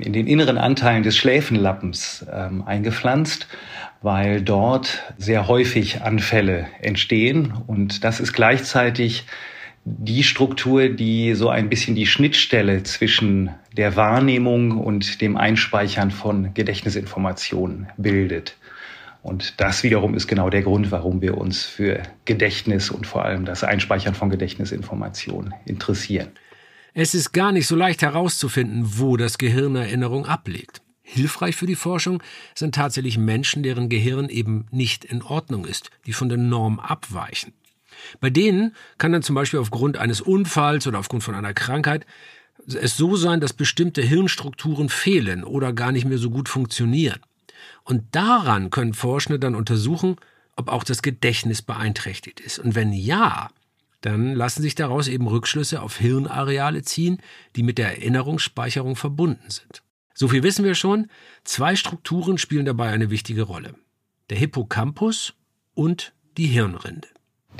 [0.00, 3.46] in den inneren Anteilen des Schläfenlappens äh, eingepflanzt
[4.00, 9.26] weil dort sehr häufig Anfälle entstehen und das ist gleichzeitig
[9.96, 16.52] die Struktur, die so ein bisschen die Schnittstelle zwischen der Wahrnehmung und dem Einspeichern von
[16.54, 18.56] Gedächtnisinformationen bildet.
[19.22, 23.44] Und das wiederum ist genau der Grund, warum wir uns für Gedächtnis und vor allem
[23.44, 26.28] das Einspeichern von Gedächtnisinformationen interessieren.
[26.94, 30.82] Es ist gar nicht so leicht herauszufinden, wo das Gehirn Erinnerung ablegt.
[31.02, 32.22] Hilfreich für die Forschung
[32.54, 37.54] sind tatsächlich Menschen, deren Gehirn eben nicht in Ordnung ist, die von der Norm abweichen.
[38.20, 42.06] Bei denen kann dann zum Beispiel aufgrund eines Unfalls oder aufgrund von einer Krankheit
[42.66, 47.20] es so sein, dass bestimmte Hirnstrukturen fehlen oder gar nicht mehr so gut funktionieren.
[47.84, 50.16] Und daran können Forschende dann untersuchen,
[50.56, 52.58] ob auch das Gedächtnis beeinträchtigt ist.
[52.58, 53.48] Und wenn ja,
[54.00, 57.18] dann lassen sich daraus eben Rückschlüsse auf Hirnareale ziehen,
[57.56, 59.82] die mit der Erinnerungsspeicherung verbunden sind.
[60.14, 61.08] So viel wissen wir schon.
[61.44, 63.74] Zwei Strukturen spielen dabei eine wichtige Rolle.
[64.30, 65.34] Der Hippocampus
[65.74, 67.08] und die Hirnrinde.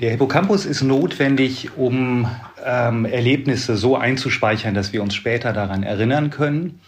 [0.00, 2.30] Der Hippocampus ist notwendig, um
[2.64, 6.80] ähm, Erlebnisse so einzuspeichern, dass wir uns später daran erinnern können.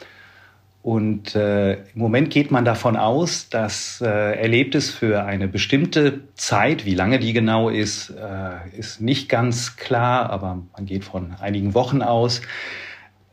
[0.83, 6.87] Und äh, im Moment geht man davon aus, dass äh, Erlebtes für eine bestimmte Zeit,
[6.87, 11.75] wie lange die genau ist, äh, ist nicht ganz klar, aber man geht von einigen
[11.75, 12.42] Wochen aus,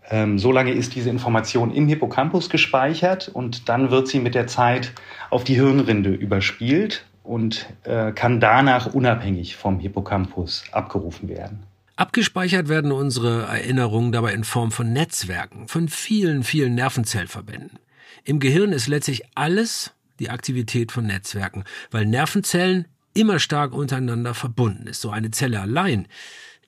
[0.10, 4.48] ähm, so lange ist diese Information im Hippocampus gespeichert und dann wird sie mit der
[4.48, 4.92] Zeit
[5.30, 11.64] auf die Hirnrinde überspielt und äh, kann danach unabhängig vom Hippocampus abgerufen werden.
[11.98, 17.80] Abgespeichert werden unsere Erinnerungen dabei in Form von Netzwerken, von vielen, vielen Nervenzellverbänden.
[18.24, 24.88] Im Gehirn ist letztlich alles die Aktivität von Netzwerken, weil Nervenzellen immer stark untereinander verbunden
[24.88, 25.02] ist.
[25.02, 26.08] So eine Zelle allein,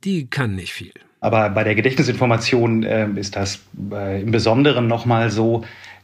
[0.04, 0.94] die kann nicht viel.
[1.22, 3.60] Aber bei der Gedächtnisinformation äh, ist das
[3.92, 5.64] äh, im Besonderen nochmal so,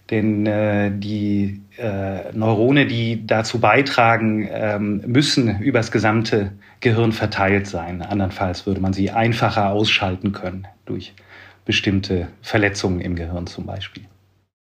[0.09, 8.01] denn äh, die äh, Neurone, die dazu beitragen, ähm, müssen übers gesamte Gehirn verteilt sein.
[8.01, 11.13] Andernfalls würde man sie einfacher ausschalten können durch
[11.65, 14.03] bestimmte Verletzungen im Gehirn zum Beispiel.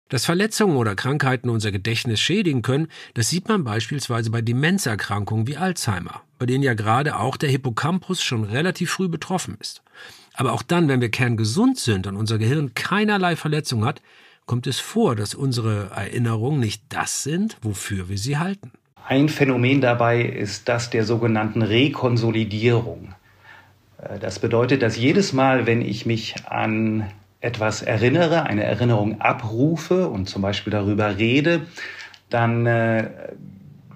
[0.09, 5.59] Dass Verletzungen oder Krankheiten unser Gedächtnis schädigen können, das sieht man beispielsweise bei Demenzerkrankungen wie
[5.59, 9.83] Alzheimer, bei denen ja gerade auch der Hippocampus schon relativ früh betroffen ist.
[10.33, 14.01] Aber auch dann, wenn wir kerngesund sind und unser Gehirn keinerlei Verletzung hat,
[14.49, 18.73] kommt es vor, dass unsere Erinnerungen nicht das sind, wofür wir sie halten.
[19.07, 23.15] Ein Phänomen dabei ist das der sogenannten Rekonsolidierung.
[24.03, 27.09] Äh, das bedeutet, dass jedes Mal, wenn ich mich an
[27.41, 31.67] etwas erinnere, eine Erinnerung abrufe und zum Beispiel darüber rede,
[32.31, 33.11] dann äh,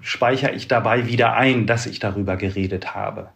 [0.01, 3.29] speichere ich dabei wieder ein, dass ich darüber geredet habe.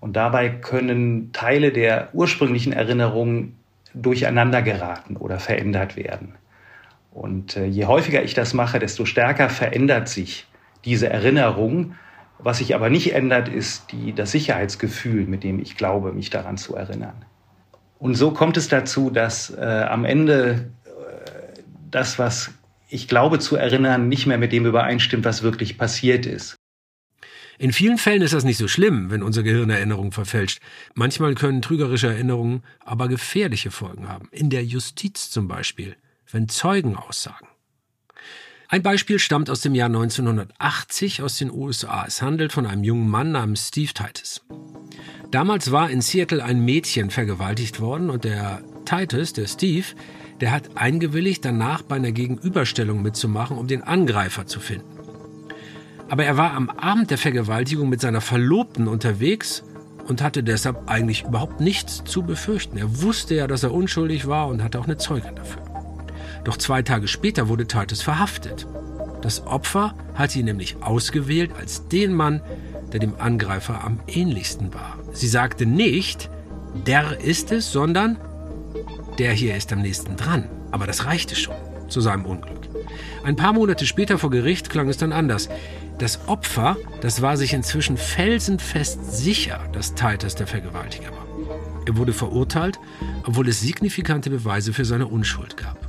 [0.00, 3.54] Und dabei können Teile der ursprünglichen Erinnerung
[3.94, 6.34] durcheinander geraten oder verändert werden.
[7.16, 10.46] Und äh, je häufiger ich das mache, desto stärker verändert sich
[10.84, 11.94] diese Erinnerung.
[12.38, 16.58] Was sich aber nicht ändert, ist die, das Sicherheitsgefühl, mit dem ich glaube, mich daran
[16.58, 17.24] zu erinnern.
[17.98, 22.50] Und so kommt es dazu, dass äh, am Ende äh, das, was
[22.90, 26.56] ich glaube zu erinnern, nicht mehr mit dem übereinstimmt, was wirklich passiert ist.
[27.58, 30.60] In vielen Fällen ist das nicht so schlimm, wenn unser Gehirn Erinnerungen verfälscht.
[30.94, 34.28] Manchmal können trügerische Erinnerungen aber gefährliche Folgen haben.
[34.32, 35.96] In der Justiz zum Beispiel,
[36.30, 37.46] wenn Zeugen aussagen.
[38.68, 42.04] Ein Beispiel stammt aus dem Jahr 1980 aus den USA.
[42.06, 44.44] Es handelt von einem jungen Mann namens Steve Titus.
[45.30, 49.86] Damals war in Seattle ein Mädchen vergewaltigt worden und der Titus, der Steve,
[50.40, 54.96] der hat eingewilligt, danach bei einer Gegenüberstellung mitzumachen, um den Angreifer zu finden.
[56.08, 59.64] Aber er war am Abend der Vergewaltigung mit seiner Verlobten unterwegs
[60.06, 62.76] und hatte deshalb eigentlich überhaupt nichts zu befürchten.
[62.76, 65.75] Er wusste ja, dass er unschuldig war und hatte auch eine Zeugin dafür.
[66.46, 68.68] Doch zwei Tage später wurde Titus verhaftet.
[69.20, 72.40] Das Opfer hatte ihn nämlich ausgewählt als den Mann,
[72.92, 74.96] der dem Angreifer am ähnlichsten war.
[75.12, 76.30] Sie sagte nicht,
[76.86, 78.18] der ist es, sondern
[79.18, 80.48] der hier ist am nächsten dran.
[80.70, 81.56] Aber das reichte schon
[81.88, 82.68] zu seinem Unglück.
[83.24, 85.48] Ein paar Monate später vor Gericht klang es dann anders.
[85.98, 91.26] Das Opfer, das war sich inzwischen felsenfest sicher, dass Titus der Vergewaltiger war.
[91.86, 92.78] Er wurde verurteilt,
[93.24, 95.85] obwohl es signifikante Beweise für seine Unschuld gab.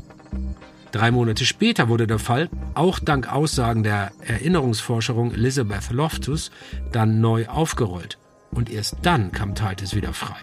[0.91, 6.51] Drei Monate später wurde der Fall, auch dank Aussagen der Erinnerungsforscherin Elizabeth Loftus,
[6.91, 8.17] dann neu aufgerollt.
[8.51, 10.37] Und erst dann kam Titus wieder frei.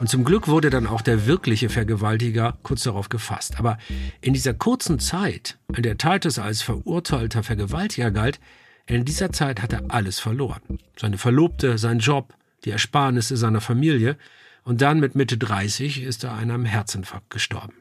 [0.00, 3.58] Und zum Glück wurde dann auch der wirkliche Vergewaltiger kurz darauf gefasst.
[3.58, 3.78] Aber
[4.20, 8.40] in dieser kurzen Zeit, in der Titus als verurteilter Vergewaltiger galt,
[8.86, 10.60] in dieser Zeit hat er alles verloren.
[10.98, 14.16] Seine Verlobte, sein Job, die Ersparnisse seiner Familie.
[14.64, 17.74] Und dann mit Mitte 30 ist er an einem Herzinfarkt gestorben.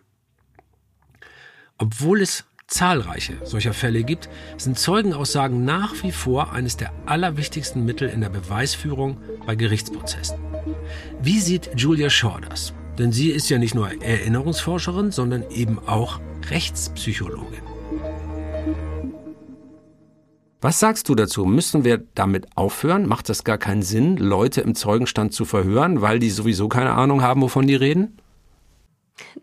[1.78, 8.10] Obwohl es zahlreiche solcher Fälle gibt, sind Zeugenaussagen nach wie vor eines der allerwichtigsten Mittel
[8.10, 10.38] in der Beweisführung bei Gerichtsprozessen.
[11.22, 12.74] Wie sieht Julia Shaw das?
[12.98, 17.64] Denn sie ist ja nicht nur Erinnerungsforscherin, sondern eben auch Rechtspsychologin.
[20.62, 21.46] Was sagst du dazu?
[21.46, 23.08] Müssen wir damit aufhören?
[23.08, 27.22] Macht das gar keinen Sinn, Leute im Zeugenstand zu verhören, weil die sowieso keine Ahnung
[27.22, 28.18] haben, wovon die reden?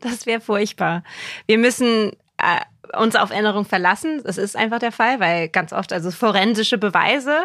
[0.00, 1.02] Das wäre furchtbar.
[1.46, 4.22] Wir müssen äh, uns auf Erinnerung verlassen.
[4.24, 7.44] Das ist einfach der Fall, weil ganz oft, also forensische Beweise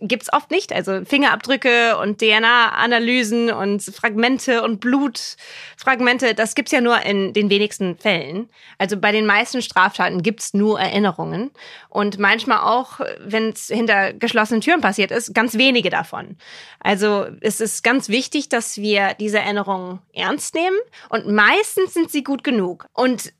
[0.00, 0.72] gibt's oft nicht.
[0.72, 7.96] Also Fingerabdrücke und DNA-Analysen und Fragmente und Blutfragmente, das gibt's ja nur in den wenigsten
[7.96, 8.48] Fällen.
[8.78, 11.50] Also bei den meisten Straftaten gibt's nur Erinnerungen.
[11.88, 16.36] Und manchmal auch, wenn es hinter geschlossenen Türen passiert ist, ganz wenige davon.
[16.80, 20.76] Also es ist ganz wichtig, dass wir diese Erinnerungen ernst nehmen.
[21.08, 22.86] Und meistens sind sie gut genug.
[22.92, 23.32] Und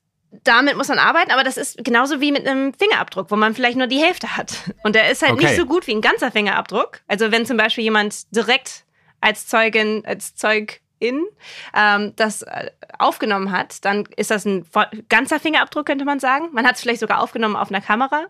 [0.45, 3.77] damit muss man arbeiten, aber das ist genauso wie mit einem Fingerabdruck, wo man vielleicht
[3.77, 4.55] nur die Hälfte hat.
[4.83, 5.45] Und der ist halt okay.
[5.45, 7.01] nicht so gut wie ein ganzer Fingerabdruck.
[7.07, 8.85] Also wenn zum Beispiel jemand direkt
[9.21, 11.27] als Zeugin, als Zeugin
[11.75, 14.65] ähm, das äh, aufgenommen hat, dann ist das ein
[15.09, 16.49] ganzer Fingerabdruck, könnte man sagen.
[16.53, 18.27] Man hat es vielleicht sogar aufgenommen auf einer Kamera.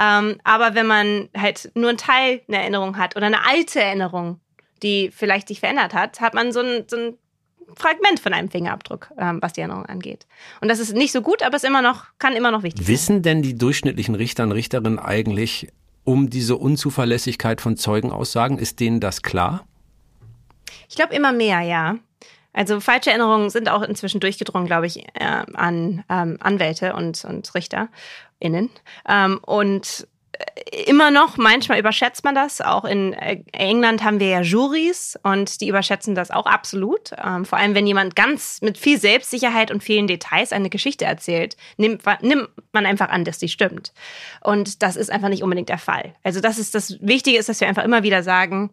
[0.00, 4.40] Ähm, aber wenn man halt nur einen Teil einer Erinnerung hat oder eine alte Erinnerung,
[4.82, 7.18] die vielleicht sich verändert hat, hat man so ein, so ein
[7.74, 10.26] Fragment von einem Fingerabdruck, ähm, was die Erinnerung angeht.
[10.60, 13.16] Und das ist nicht so gut, aber es immer noch, kann immer noch wichtig Wissen
[13.16, 13.22] sein.
[13.22, 15.68] denn die durchschnittlichen Richter und Richterinnen eigentlich
[16.04, 18.58] um diese Unzuverlässigkeit von Zeugenaussagen?
[18.58, 19.66] Ist denen das klar?
[20.88, 21.96] Ich glaube immer mehr, ja.
[22.52, 27.54] Also falsche Erinnerungen sind auch inzwischen durchgedrungen, glaube ich, äh, an ähm, Anwälte und, und
[27.54, 28.70] RichterInnen.
[29.06, 30.08] Ähm, und
[30.86, 32.60] immer noch, manchmal überschätzt man das.
[32.60, 37.12] Auch in äh, England haben wir ja Juries und die überschätzen das auch absolut.
[37.22, 41.56] Ähm, vor allem, wenn jemand ganz mit viel Selbstsicherheit und vielen Details eine Geschichte erzählt,
[41.76, 43.92] nimmt, nimmt man einfach an, dass die stimmt.
[44.42, 46.14] Und das ist einfach nicht unbedingt der Fall.
[46.22, 48.70] Also das ist das Wichtige ist, dass wir einfach immer wieder sagen,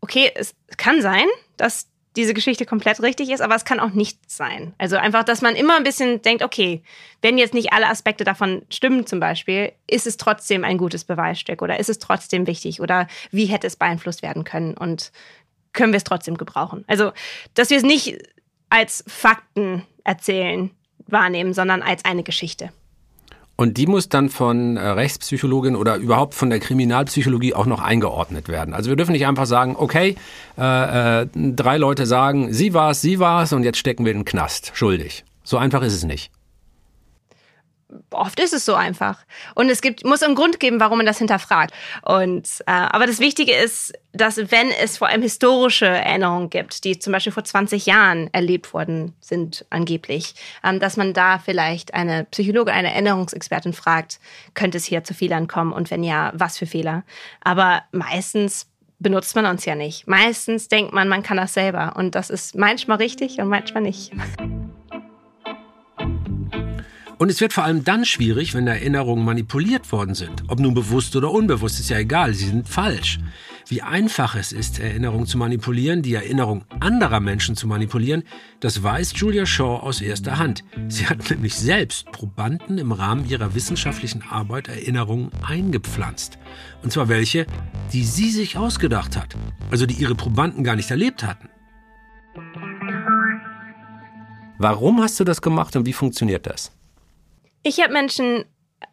[0.00, 1.26] okay, es kann sein,
[1.56, 4.74] dass diese Geschichte komplett richtig ist, aber es kann auch nicht sein.
[4.78, 6.82] Also einfach, dass man immer ein bisschen denkt, okay,
[7.22, 11.62] wenn jetzt nicht alle Aspekte davon stimmen zum Beispiel, ist es trotzdem ein gutes Beweisstück
[11.62, 15.12] oder ist es trotzdem wichtig oder wie hätte es beeinflusst werden können und
[15.72, 16.84] können wir es trotzdem gebrauchen.
[16.86, 17.12] Also,
[17.54, 18.18] dass wir es nicht
[18.70, 20.70] als Fakten erzählen
[21.06, 22.70] wahrnehmen, sondern als eine Geschichte.
[23.56, 28.48] Und die muss dann von äh, Rechtspsychologin oder überhaupt von der Kriminalpsychologie auch noch eingeordnet
[28.48, 28.74] werden.
[28.74, 30.16] Also wir dürfen nicht einfach sagen, okay,
[30.58, 34.12] äh, äh, drei Leute sagen, sie war es, sie war es und jetzt stecken wir
[34.12, 35.24] in den Knast, schuldig.
[35.42, 36.30] So einfach ist es nicht
[38.10, 39.18] oft ist es so einfach.
[39.54, 41.72] Und es gibt, muss einen Grund geben, warum man das hinterfragt.
[42.02, 46.98] Und, äh, aber das Wichtige ist, dass wenn es vor allem historische Erinnerungen gibt, die
[46.98, 52.24] zum Beispiel vor 20 Jahren erlebt worden sind, angeblich, ähm, dass man da vielleicht eine
[52.24, 54.18] Psychologe, eine Erinnerungsexpertin fragt,
[54.54, 57.04] könnte es hier zu Fehlern kommen und wenn ja, was für Fehler.
[57.42, 58.66] Aber meistens
[58.98, 60.06] benutzt man uns ja nicht.
[60.06, 61.94] Meistens denkt man, man kann das selber.
[61.96, 64.12] Und das ist manchmal richtig und manchmal nicht.
[67.18, 70.44] Und es wird vor allem dann schwierig, wenn Erinnerungen manipuliert worden sind.
[70.48, 73.18] Ob nun bewusst oder unbewusst, ist ja egal, sie sind falsch.
[73.68, 78.22] Wie einfach es ist, Erinnerungen zu manipulieren, die Erinnerung anderer Menschen zu manipulieren,
[78.60, 80.62] das weiß Julia Shaw aus erster Hand.
[80.88, 86.38] Sie hat nämlich selbst Probanden im Rahmen ihrer wissenschaftlichen Arbeit Erinnerungen eingepflanzt.
[86.82, 87.46] Und zwar welche,
[87.92, 89.34] die sie sich ausgedacht hat,
[89.70, 91.48] also die ihre Probanden gar nicht erlebt hatten.
[94.58, 96.72] Warum hast du das gemacht und wie funktioniert das?
[97.66, 98.44] Ich habe Menschen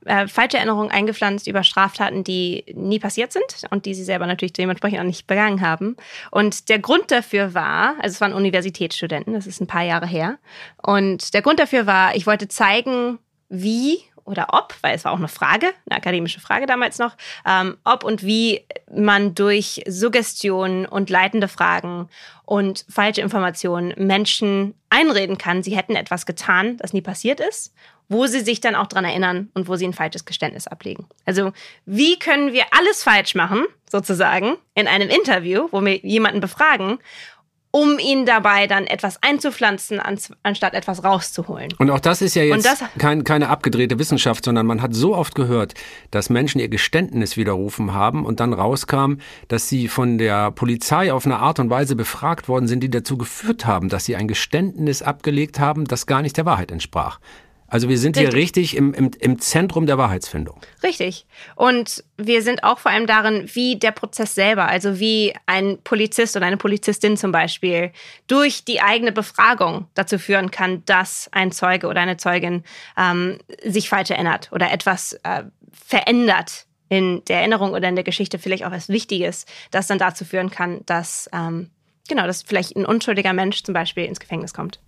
[0.05, 4.53] äh, falsche Erinnerungen eingepflanzt über Straftaten, die nie passiert sind und die sie selber natürlich
[4.53, 5.95] dementsprechend auch nicht begangen haben.
[6.31, 10.39] Und der Grund dafür war, also es waren Universitätsstudenten, das ist ein paar Jahre her.
[10.81, 15.17] Und der Grund dafür war, ich wollte zeigen, wie oder ob, weil es war auch
[15.17, 17.15] eine Frage, eine akademische Frage damals noch,
[17.47, 22.09] ähm, ob und wie man durch Suggestion und leitende Fragen
[22.45, 27.73] und falsche Informationen Menschen einreden kann, sie hätten etwas getan, das nie passiert ist
[28.09, 31.07] wo sie sich dann auch dran erinnern und wo sie ein falsches Geständnis ablegen.
[31.25, 31.51] Also
[31.85, 36.99] wie können wir alles falsch machen, sozusagen, in einem Interview, wo wir jemanden befragen,
[37.75, 39.99] um ihn dabei dann etwas einzupflanzen,
[40.43, 41.73] anstatt etwas rauszuholen.
[41.79, 45.33] Und auch das ist ja jetzt kein, keine abgedrehte Wissenschaft, sondern man hat so oft
[45.33, 45.73] gehört,
[46.11, 49.15] dass Menschen ihr Geständnis widerrufen haben und dann rauskam,
[49.47, 53.17] dass sie von der Polizei auf eine Art und Weise befragt worden sind, die dazu
[53.17, 57.19] geführt haben, dass sie ein Geständnis abgelegt haben, das gar nicht der Wahrheit entsprach.
[57.73, 58.29] Also wir sind richtig.
[58.29, 60.61] hier richtig im, im, im Zentrum der Wahrheitsfindung.
[60.83, 61.25] Richtig.
[61.55, 66.37] Und wir sind auch vor allem darin, wie der Prozess selber, also wie ein Polizist
[66.37, 67.91] oder eine Polizistin zum Beispiel
[68.27, 72.63] durch die eigene Befragung dazu führen kann, dass ein Zeuge oder eine Zeugin
[72.95, 78.37] ähm, sich falsch erinnert oder etwas äh, verändert in der Erinnerung oder in der Geschichte,
[78.37, 81.71] vielleicht auch was Wichtiges, das dann dazu führen kann, dass ähm,
[82.07, 84.79] genau, dass vielleicht ein unschuldiger Mensch zum Beispiel ins Gefängnis kommt.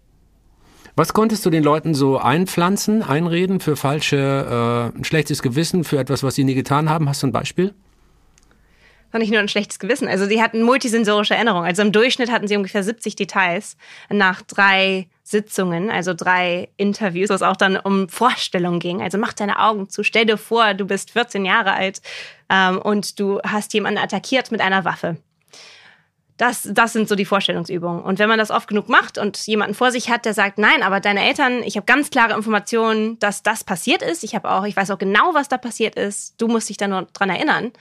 [0.97, 5.99] Was konntest du den Leuten so einpflanzen, einreden für falsche, äh, ein schlechtes Gewissen, für
[5.99, 7.09] etwas, was sie nie getan haben?
[7.09, 7.73] Hast du ein Beispiel?
[9.11, 10.07] War nicht nur ein schlechtes Gewissen.
[10.07, 11.67] Also sie hatten multisensorische Erinnerungen.
[11.67, 13.75] Also im Durchschnitt hatten sie ungefähr 70 Details
[14.09, 19.01] nach drei Sitzungen, also drei Interviews, wo es auch dann um Vorstellungen ging.
[19.01, 22.01] Also mach deine Augen zu, stell dir vor, du bist 14 Jahre alt
[22.49, 25.17] ähm, und du hast jemanden attackiert mit einer Waffe.
[26.37, 28.01] Das, das sind so die Vorstellungsübungen.
[28.01, 30.83] Und wenn man das oft genug macht und jemanden vor sich hat, der sagt, nein,
[30.83, 34.23] aber deine Eltern, ich habe ganz klare Informationen, dass das passiert ist.
[34.23, 36.39] Ich habe auch, ich weiß auch genau, was da passiert ist.
[36.41, 37.71] Du musst dich da nur dran erinnern.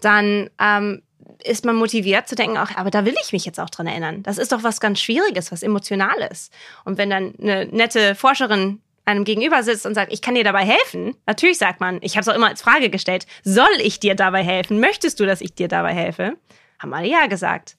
[0.00, 1.02] Dann ähm,
[1.44, 4.24] ist man motiviert zu denken, ach, aber da will ich mich jetzt auch dran erinnern.
[4.24, 6.50] Das ist doch was ganz Schwieriges, was Emotionales.
[6.84, 10.64] Und wenn dann eine nette Forscherin einem gegenüber sitzt und sagt, ich kann dir dabei
[10.64, 14.16] helfen, natürlich sagt man, ich habe es auch immer als Frage gestellt, soll ich dir
[14.16, 14.80] dabei helfen?
[14.80, 16.36] Möchtest du, dass ich dir dabei helfe?
[16.80, 17.76] haben alle ja gesagt.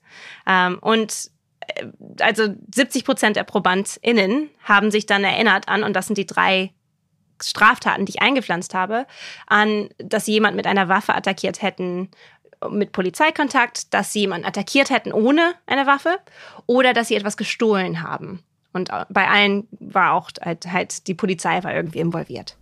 [0.48, 1.30] Ähm, und
[1.76, 1.86] äh,
[2.20, 6.72] also 70 Prozent der ProbandInnen haben sich dann erinnert an, und das sind die drei
[7.44, 9.08] Straftaten, die ich eingepflanzt habe,
[9.48, 12.10] an, dass sie jemand mit einer Waffe attackiert hätten,
[12.70, 16.20] mit Polizeikontakt, dass sie jemanden attackiert hätten ohne eine Waffe
[16.68, 18.44] oder dass sie etwas gestohlen haben.
[18.74, 22.58] Und äh, bei allen war auch halt, halt die Polizei war irgendwie involviert.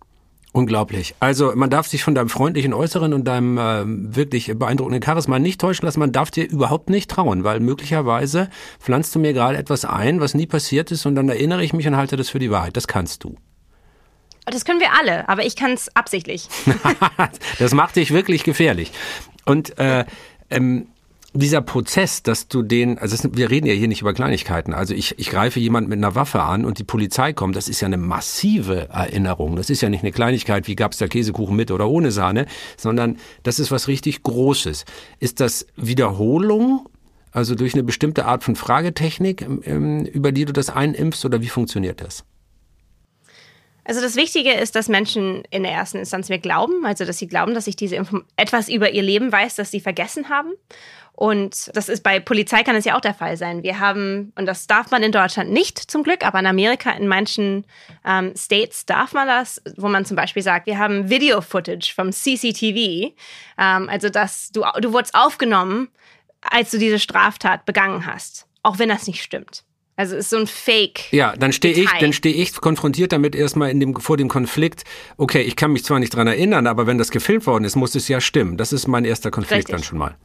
[0.52, 1.14] Unglaublich.
[1.20, 3.84] Also man darf sich von deinem freundlichen Äußeren und deinem äh,
[4.16, 6.00] wirklich beeindruckenden Charisma nicht täuschen lassen.
[6.00, 10.34] Man darf dir überhaupt nicht trauen, weil möglicherweise pflanzt du mir gerade etwas ein, was
[10.34, 12.76] nie passiert ist und dann erinnere ich mich und halte das für die Wahrheit.
[12.76, 13.36] Das kannst du.
[14.44, 16.48] Das können wir alle, aber ich kann es absichtlich.
[17.60, 18.90] das macht dich wirklich gefährlich.
[19.44, 20.04] Und äh,
[20.50, 20.88] ähm,
[21.32, 24.74] dieser Prozess, dass du den, also es, wir reden ja hier nicht über Kleinigkeiten.
[24.74, 27.80] Also ich, ich greife jemand mit einer Waffe an und die Polizei kommt, das ist
[27.80, 29.56] ja eine massive Erinnerung.
[29.56, 33.18] Das ist ja nicht eine Kleinigkeit, wie gab's da Käsekuchen mit oder ohne Sahne, sondern
[33.44, 34.84] das ist was richtig Großes.
[35.20, 36.88] Ist das Wiederholung,
[37.30, 41.48] also durch eine bestimmte Art von Fragetechnik, ähm, über die du das einimpfst oder wie
[41.48, 42.24] funktioniert das?
[43.90, 47.26] Also das Wichtige ist, dass Menschen in der ersten Instanz mir glauben, also dass sie
[47.26, 50.52] glauben, dass ich diese Info etwas über ihr Leben weiß, das sie vergessen haben.
[51.20, 53.62] Und das ist bei Polizei kann es ja auch der Fall sein.
[53.62, 57.08] Wir haben, und das darf man in Deutschland nicht zum Glück, aber in Amerika, in
[57.08, 57.66] manchen
[58.06, 63.12] ähm, States darf man das, wo man zum Beispiel sagt, wir haben Video-Footage vom CCTV.
[63.58, 65.88] Ähm, also dass du, du wurdest aufgenommen,
[66.40, 68.46] als du diese Straftat begangen hast.
[68.62, 69.64] Auch wenn das nicht stimmt.
[69.96, 71.12] Also ist so ein Fake.
[71.12, 74.84] Ja, dann stehe ich, dann stehe ich konfrontiert damit erstmal in dem, vor dem Konflikt.
[75.18, 77.94] Okay, ich kann mich zwar nicht dran erinnern, aber wenn das gefilmt worden ist, muss
[77.94, 78.56] es ja stimmen.
[78.56, 79.74] Das ist mein erster Konflikt Richtig.
[79.74, 80.16] dann schon mal.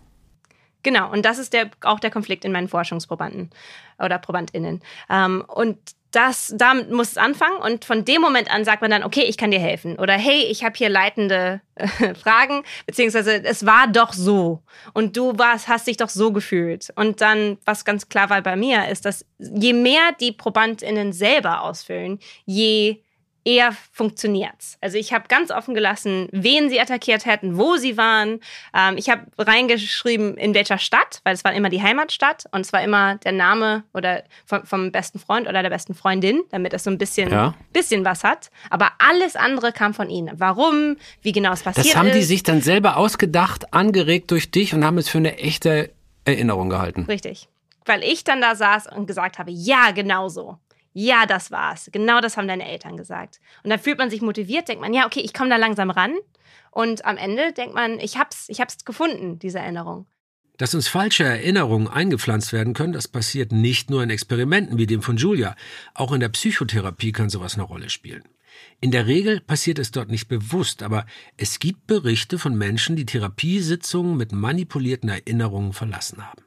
[0.85, 3.49] Genau, und das ist der, auch der Konflikt in meinen Forschungsprobanden
[3.97, 4.83] oder ProbandInnen.
[5.09, 5.79] Ähm, und
[6.11, 9.35] das, damit muss es anfangen und von dem Moment an sagt man dann, okay, ich
[9.35, 9.97] kann dir helfen.
[9.97, 14.61] Oder hey, ich habe hier leitende äh, Fragen, beziehungsweise es war doch so
[14.93, 16.93] und du warst, hast dich doch so gefühlt.
[16.95, 21.63] Und dann, was ganz klar war bei mir, ist, dass je mehr die ProbandInnen selber
[21.63, 23.01] ausfüllen, je
[23.45, 24.77] eher funktioniert's.
[24.81, 28.39] Also ich habe ganz offen gelassen, wen sie attackiert hätten, wo sie waren.
[28.73, 32.73] Ähm, ich habe reingeschrieben, in welcher Stadt, weil es war immer die Heimatstadt und es
[32.73, 36.83] war immer der Name oder vom, vom besten Freund oder der besten Freundin, damit es
[36.83, 37.53] so ein bisschen, ja.
[37.71, 38.49] bisschen was hat.
[38.71, 40.31] Aber alles andere kam von ihnen.
[40.37, 41.93] Warum, wie genau es passiert ist.
[41.93, 42.15] Das haben ist.
[42.15, 45.91] die sich dann selber ausgedacht, angeregt durch dich und haben es für eine echte
[46.25, 47.05] Erinnerung gehalten.
[47.07, 47.47] Richtig.
[47.85, 50.57] Weil ich dann da saß und gesagt habe, ja, genau so
[50.97, 51.89] ja, das war's.
[51.91, 53.41] Genau das haben deine Eltern gesagt.
[53.63, 56.15] Und dann fühlt man sich motiviert, denkt man, ja, okay, ich komme da langsam ran.
[56.71, 60.07] Und am Ende denkt man, ich hab's, ich hab's gefunden, diese Erinnerung.
[60.55, 65.01] Dass uns falsche Erinnerungen eingepflanzt werden können, das passiert nicht nur in Experimenten wie dem
[65.01, 65.57] von Julia.
[65.95, 68.23] Auch in der Psychotherapie kann sowas eine Rolle spielen.
[68.79, 73.05] In der Regel passiert es dort nicht bewusst, aber es gibt Berichte von Menschen, die
[73.05, 76.44] Therapiesitzungen mit manipulierten Erinnerungen verlassen haben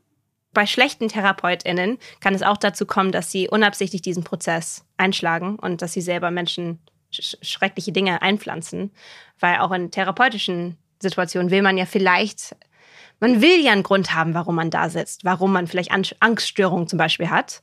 [0.58, 5.82] bei schlechten TherapeutInnen kann es auch dazu kommen, dass sie unabsichtlich diesen Prozess einschlagen und
[5.82, 6.80] dass sie selber Menschen
[7.12, 8.90] sch schreckliche Dinge einpflanzen.
[9.38, 12.56] Weil auch in therapeutischen Situationen will man ja vielleicht
[13.20, 16.98] man will ja einen Grund haben, warum man da sitzt, warum man vielleicht Angststörungen zum
[16.98, 17.62] Beispiel hat.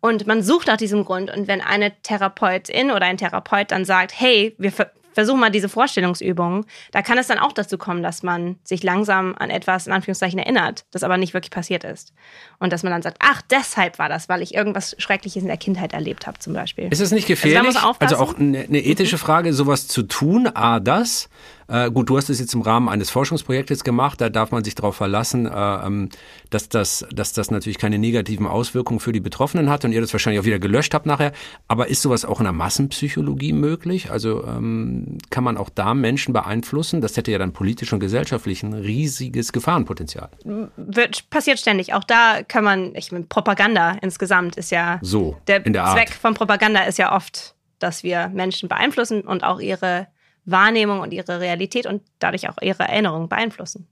[0.00, 1.34] Und man sucht nach diesem Grund.
[1.34, 4.70] Und wenn eine Therapeutin oder ein Therapeut dann sagt, hey, wir
[5.14, 9.34] versuchen mal diese Vorstellungsübungen, da kann es dann auch dazu kommen, dass man sich langsam
[9.38, 12.12] an etwas in Anführungszeichen erinnert, das aber nicht wirklich passiert ist.
[12.58, 15.56] Und dass man dann sagt, ach, deshalb war das, weil ich irgendwas Schreckliches in der
[15.56, 16.88] Kindheit erlebt habe zum Beispiel.
[16.90, 17.76] Ist es nicht also gefährlich?
[17.76, 21.28] Also, also auch eine, eine ethische Frage, sowas zu tun, a, das,
[21.68, 24.74] äh, gut, du hast es jetzt im Rahmen eines Forschungsprojektes gemacht, da darf man sich
[24.74, 26.08] darauf verlassen, äh, ähm,
[26.50, 30.12] dass, das, dass das natürlich keine negativen Auswirkungen für die Betroffenen hat und ihr das
[30.12, 31.32] wahrscheinlich auch wieder gelöscht habt nachher.
[31.68, 34.10] Aber ist sowas auch in der Massenpsychologie möglich?
[34.10, 37.00] Also ähm, kann man auch da Menschen beeinflussen?
[37.00, 40.28] Das hätte ja dann politisch und gesellschaftlich ein riesiges Gefahrenpotenzial.
[40.76, 41.94] Wird, passiert ständig.
[41.94, 46.34] Auch da kann man, ich meine, Propaganda insgesamt ist ja so, der, der Zweck von
[46.34, 50.08] Propaganda ist ja oft, dass wir Menschen beeinflussen und auch ihre
[50.44, 53.86] Wahrnehmung und ihre Realität und dadurch auch ihre Erinnerung beeinflussen.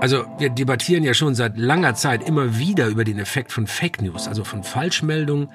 [0.00, 4.02] Also wir debattieren ja schon seit langer Zeit immer wieder über den Effekt von Fake
[4.02, 5.48] News, also von Falschmeldungen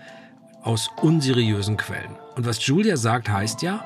[0.63, 2.17] aus unseriösen Quellen.
[2.35, 3.85] Und was Julia sagt, heißt ja,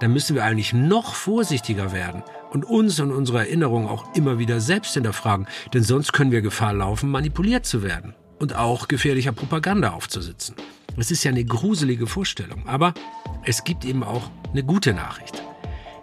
[0.00, 4.60] da müssen wir eigentlich noch vorsichtiger werden und uns und unsere Erinnerungen auch immer wieder
[4.60, 9.92] selbst hinterfragen, denn sonst können wir Gefahr laufen, manipuliert zu werden und auch gefährlicher Propaganda
[9.92, 10.54] aufzusitzen.
[10.96, 12.94] Es ist ja eine gruselige Vorstellung, aber
[13.44, 15.42] es gibt eben auch eine gute Nachricht.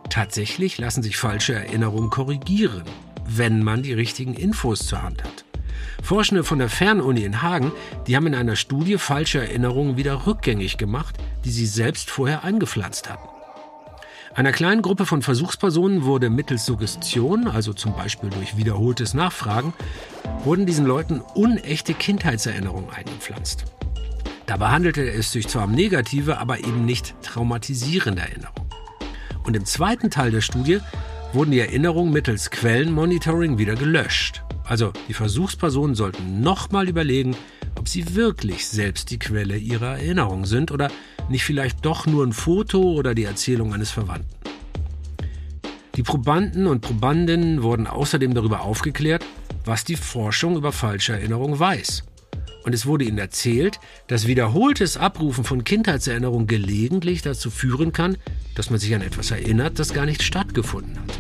[0.10, 2.84] Tatsächlich lassen sich falsche Erinnerungen korrigieren,
[3.26, 5.46] wenn man die richtigen Infos zur Hand hat.
[6.04, 7.72] Forschende von der Fernuni in Hagen,
[8.06, 11.16] die haben in einer Studie falsche Erinnerungen wieder rückgängig gemacht,
[11.46, 13.30] die sie selbst vorher eingepflanzt hatten.
[14.34, 19.74] Einer kleinen Gruppe von Versuchspersonen wurde mittels Suggestion, also zum Beispiel durch wiederholtes Nachfragen,
[20.44, 23.66] wurden diesen Leuten unechte Kindheitserinnerungen eingepflanzt.
[24.52, 28.70] Dabei handelte es sich zwar um negative, aber eben nicht traumatisierende Erinnerungen.
[29.46, 30.80] Und im zweiten Teil der Studie
[31.32, 34.44] wurden die Erinnerungen mittels Quellenmonitoring wieder gelöscht.
[34.66, 37.34] Also die Versuchspersonen sollten nochmal überlegen,
[37.80, 40.92] ob sie wirklich selbst die Quelle ihrer Erinnerung sind oder
[41.30, 44.36] nicht vielleicht doch nur ein Foto oder die Erzählung eines Verwandten.
[45.96, 49.26] Die Probanden und Probandinnen wurden außerdem darüber aufgeklärt,
[49.64, 52.04] was die Forschung über falsche Erinnerungen weiß.
[52.64, 58.18] Und es wurde ihnen erzählt, dass wiederholtes Abrufen von Kindheitserinnerungen gelegentlich dazu führen kann,
[58.56, 61.20] dass man sich an etwas erinnert, das gar nicht stattgefunden hat.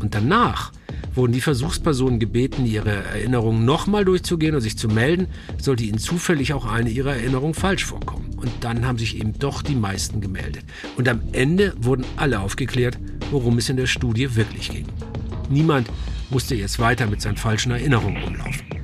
[0.00, 0.72] Und danach
[1.14, 5.26] wurden die Versuchspersonen gebeten, ihre Erinnerungen nochmal durchzugehen und sich zu melden,
[5.60, 8.30] sollte ihnen zufällig auch eine ihrer Erinnerungen falsch vorkommen.
[8.36, 10.64] Und dann haben sich eben doch die meisten gemeldet.
[10.96, 12.98] Und am Ende wurden alle aufgeklärt,
[13.30, 14.86] worum es in der Studie wirklich ging.
[15.50, 15.88] Niemand
[16.30, 18.77] musste jetzt weiter mit seinen falschen Erinnerungen umlaufen.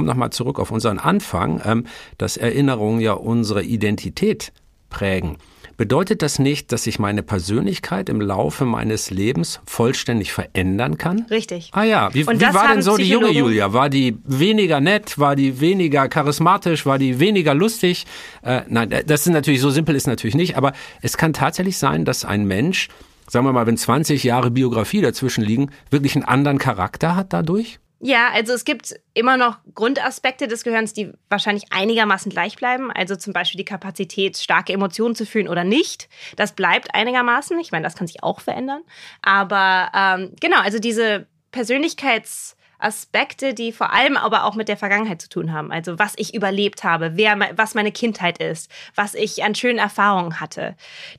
[0.00, 1.84] Komme nochmal zurück auf unseren Anfang, ähm,
[2.16, 4.50] dass Erinnerungen ja unsere Identität
[4.88, 5.36] prägen.
[5.76, 11.26] Bedeutet das nicht, dass sich meine Persönlichkeit im Laufe meines Lebens vollständig verändern kann?
[11.30, 11.70] Richtig.
[11.72, 13.74] Ah ja, wie, wie war denn so die junge Julia?
[13.74, 15.18] War die weniger nett?
[15.18, 16.86] War die weniger charismatisch?
[16.86, 18.06] War die weniger lustig?
[18.42, 20.72] Äh, nein, das ist natürlich, so simpel ist natürlich nicht, aber
[21.02, 22.88] es kann tatsächlich sein, dass ein Mensch,
[23.28, 27.80] sagen wir mal, wenn 20 Jahre Biografie dazwischen liegen, wirklich einen anderen Charakter hat dadurch?
[28.02, 32.90] Ja, also es gibt immer noch Grundaspekte des Gehirns, die wahrscheinlich einigermaßen gleich bleiben.
[32.90, 36.08] Also zum Beispiel die Kapazität, starke Emotionen zu fühlen oder nicht.
[36.36, 37.60] Das bleibt einigermaßen.
[37.60, 38.80] Ich meine, das kann sich auch verändern.
[39.20, 45.28] Aber ähm, genau, also diese Persönlichkeitsaspekte, die vor allem aber auch mit der Vergangenheit zu
[45.28, 45.70] tun haben.
[45.70, 50.40] Also was ich überlebt habe, wer, was meine Kindheit ist, was ich an schönen Erfahrungen
[50.40, 50.74] hatte.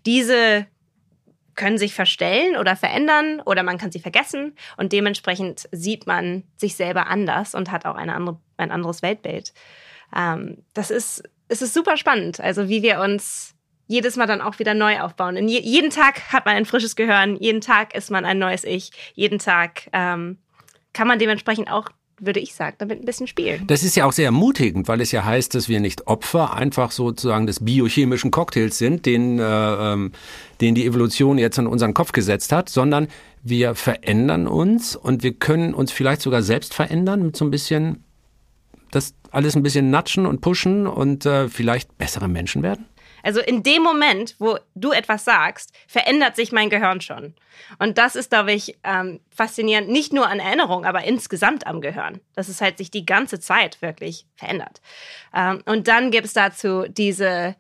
[0.08, 0.66] Diese
[1.56, 6.76] können sich verstellen oder verändern oder man kann sie vergessen und dementsprechend sieht man sich
[6.76, 9.54] selber anders und hat auch eine andere, ein anderes Weltbild.
[10.16, 13.56] Ähm, das ist, es ist super spannend, also wie wir uns
[13.88, 15.48] jedes Mal dann auch wieder neu aufbauen.
[15.48, 18.92] Je, jeden Tag hat man ein frisches Gehirn, jeden Tag ist man ein neues Ich,
[19.16, 20.38] jeden Tag ähm,
[20.94, 21.90] kann man dementsprechend auch
[22.22, 23.66] würde ich sagen, damit ein bisschen spielen.
[23.68, 26.92] Das ist ja auch sehr ermutigend, weil es ja heißt, dass wir nicht Opfer einfach
[26.92, 30.12] sozusagen des biochemischen Cocktails sind, den, äh, ähm,
[30.62, 33.08] den die Evolution jetzt in unseren Kopf gesetzt hat, sondern
[33.44, 38.04] wir verändern uns und wir können uns vielleicht sogar selbst verändern mit so ein bisschen
[38.92, 42.86] das alles ein bisschen natschen und pushen und äh, vielleicht bessere Menschen werden?
[43.24, 47.36] Also in dem Moment, wo du etwas sagst, verändert sich mein Gehirn schon.
[47.80, 52.22] Und das ist, glaube ich, ähm, faszinierend, nicht nur an Erinnerung, aber insgesamt am Gehirn.
[52.36, 54.82] Dass es halt sich die ganze Zeit wirklich verändert.
[55.36, 57.56] Ähm, und dann gibt es dazu diese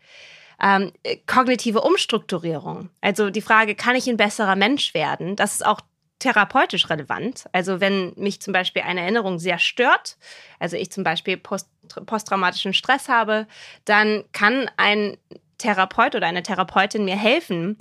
[0.62, 0.91] ähm,
[1.26, 2.89] kognitive Umstrukturierung.
[3.01, 5.36] Also die Frage, kann ich ein besserer Mensch werden?
[5.36, 5.82] Das ist auch
[6.22, 7.45] therapeutisch relevant.
[7.51, 10.18] Also wenn mich zum Beispiel eine Erinnerung sehr stört,
[10.59, 11.68] also ich zum Beispiel post
[12.05, 13.47] posttraumatischen Stress habe,
[13.84, 15.18] dann kann ein
[15.62, 17.78] Therapeut oder eine Therapeutin mir helfen,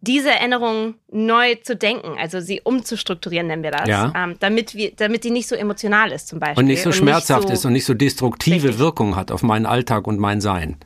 [0.00, 4.12] diese Erinnerung neu zu denken, also sie umzustrukturieren, nennen wir das, ja.
[4.16, 6.62] ähm, damit wir, damit die nicht so emotional ist zum Beispiel.
[6.62, 8.78] Und nicht so und schmerzhaft nicht so ist und nicht so destruktive richtig.
[8.78, 10.76] Wirkung hat auf meinen Alltag und mein Sein.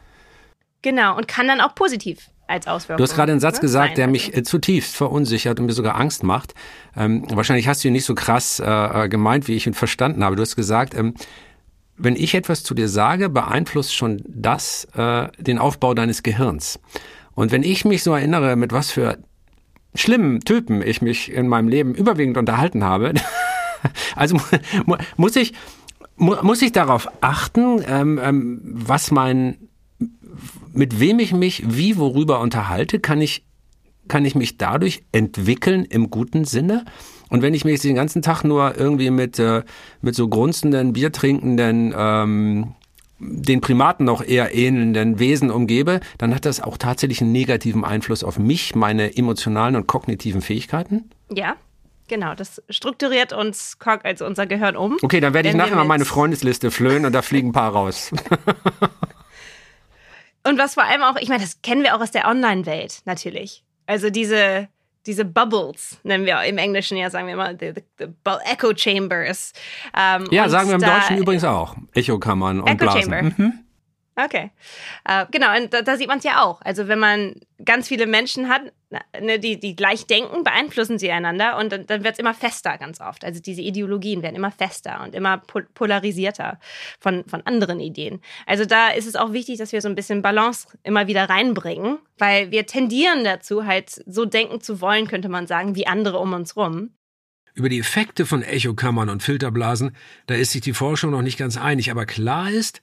[0.82, 2.98] Genau, und kann dann auch positiv als Auswirkung.
[2.98, 3.96] Du hast gerade einen Satz ne, gesagt, sein.
[3.96, 6.54] der mich äh, zutiefst verunsichert und mir sogar Angst macht.
[6.96, 10.36] Ähm, wahrscheinlich hast du ihn nicht so krass äh, gemeint, wie ich ihn verstanden habe.
[10.36, 11.14] Du hast gesagt, ähm,
[12.02, 16.80] wenn ich etwas zu dir sage, beeinflusst schon das äh, den Aufbau deines Gehirns.
[17.34, 19.18] Und wenn ich mich so erinnere, mit was für
[19.94, 23.14] schlimmen Typen ich mich in meinem Leben überwiegend unterhalten habe,
[24.16, 24.40] also
[24.86, 25.52] mu muss ich
[26.16, 29.56] mu muss ich darauf achten, ähm, ähm, was mein
[30.72, 33.44] mit wem ich mich wie worüber unterhalte, kann ich
[34.08, 36.84] kann ich mich dadurch entwickeln im guten Sinne?
[37.30, 39.62] Und wenn ich mich den ganzen Tag nur irgendwie mit, äh,
[40.02, 42.74] mit so grunzenden, biertrinkenden, ähm,
[43.20, 48.24] den Primaten noch eher ähnelnden Wesen umgebe, dann hat das auch tatsächlich einen negativen Einfluss
[48.24, 51.10] auf mich, meine emotionalen und kognitiven Fähigkeiten?
[51.32, 51.56] Ja,
[52.08, 52.34] genau.
[52.34, 54.96] Das strukturiert uns, also unser Gehirn um.
[55.02, 58.10] Okay, dann werde ich nachher mal meine Freundesliste flöhen und da fliegen ein paar raus.
[60.44, 63.62] und was vor allem auch, ich meine, das kennen wir auch aus der Online-Welt natürlich.
[63.86, 64.68] Also diese,
[65.06, 69.52] diese Bubbles, nennen wir im Englischen ja, sagen wir mal, the, the, the Echo Chambers.
[69.96, 71.74] Ähm, ja, sagen wir im Deutschen übrigens auch.
[71.94, 73.02] Echokammern und Echo Blasen.
[73.02, 73.22] Chamber.
[73.22, 73.52] Mhm.
[74.16, 74.50] Okay.
[75.04, 76.60] Äh, genau, und da, da sieht man es ja auch.
[76.62, 78.62] Also wenn man ganz viele Menschen hat,
[79.20, 82.76] ne, die, die gleich denken, beeinflussen sie einander und dann, dann wird es immer fester
[82.78, 83.24] ganz oft.
[83.24, 86.58] Also diese Ideologien werden immer fester und immer pol polarisierter
[86.98, 88.20] von, von anderen Ideen.
[88.46, 91.98] Also da ist es auch wichtig, dass wir so ein bisschen Balance immer wieder reinbringen,
[92.18, 96.32] weil wir tendieren dazu, halt so denken zu wollen, könnte man sagen, wie andere um
[96.32, 96.90] uns rum.
[97.54, 101.56] Über die Effekte von Echokammern und Filterblasen, da ist sich die Forschung noch nicht ganz
[101.56, 102.80] einig, aber klar ist,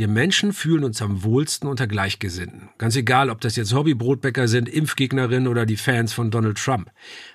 [0.00, 2.70] wir Menschen fühlen uns am wohlsten unter Gleichgesinnten.
[2.78, 6.90] Ganz egal, ob das jetzt Hobbybrotbäcker sind, Impfgegnerinnen oder die Fans von Donald Trump.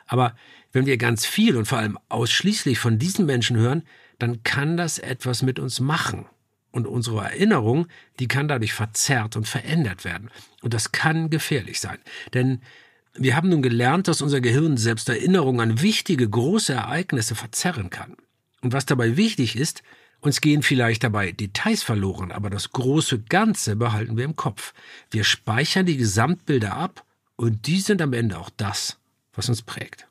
[0.07, 0.36] Aber
[0.72, 3.84] wenn wir ganz viel und vor allem ausschließlich von diesen Menschen hören,
[4.18, 6.26] dann kann das etwas mit uns machen.
[6.72, 7.86] Und unsere Erinnerung,
[8.20, 10.32] die kann dadurch verzerrt und verändert werden.
[10.63, 11.99] Und das kann gefährlich sein.
[12.34, 12.61] Denn
[13.13, 18.18] wir haben nun gelernt, dass unser Gehirn selbst Erinnerungen an wichtige, große Ereignisse verzerren kann.
[18.61, 19.84] Und was dabei wichtig ist,
[20.26, 24.73] uns gehen vielleicht dabei Details verloren, aber das große Ganze behalten wir im Kopf.
[25.11, 27.05] Wir speichern die Gesamtbilder ab
[27.36, 28.97] und die sind am Ende auch das,
[29.34, 30.07] was uns prägt.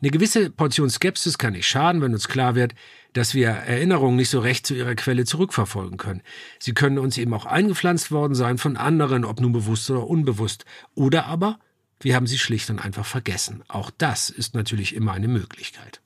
[0.00, 2.74] Eine gewisse Portion Skepsis kann nicht schaden, wenn uns klar wird,
[3.12, 6.22] dass wir Erinnerungen nicht so recht zu ihrer Quelle zurückverfolgen können.
[6.58, 10.64] Sie können uns eben auch eingepflanzt worden sein von anderen, ob nun bewusst oder unbewusst.
[10.94, 11.60] Oder aber
[12.00, 13.62] wir haben sie schlicht und einfach vergessen.
[13.68, 16.01] Auch das ist natürlich immer eine Möglichkeit.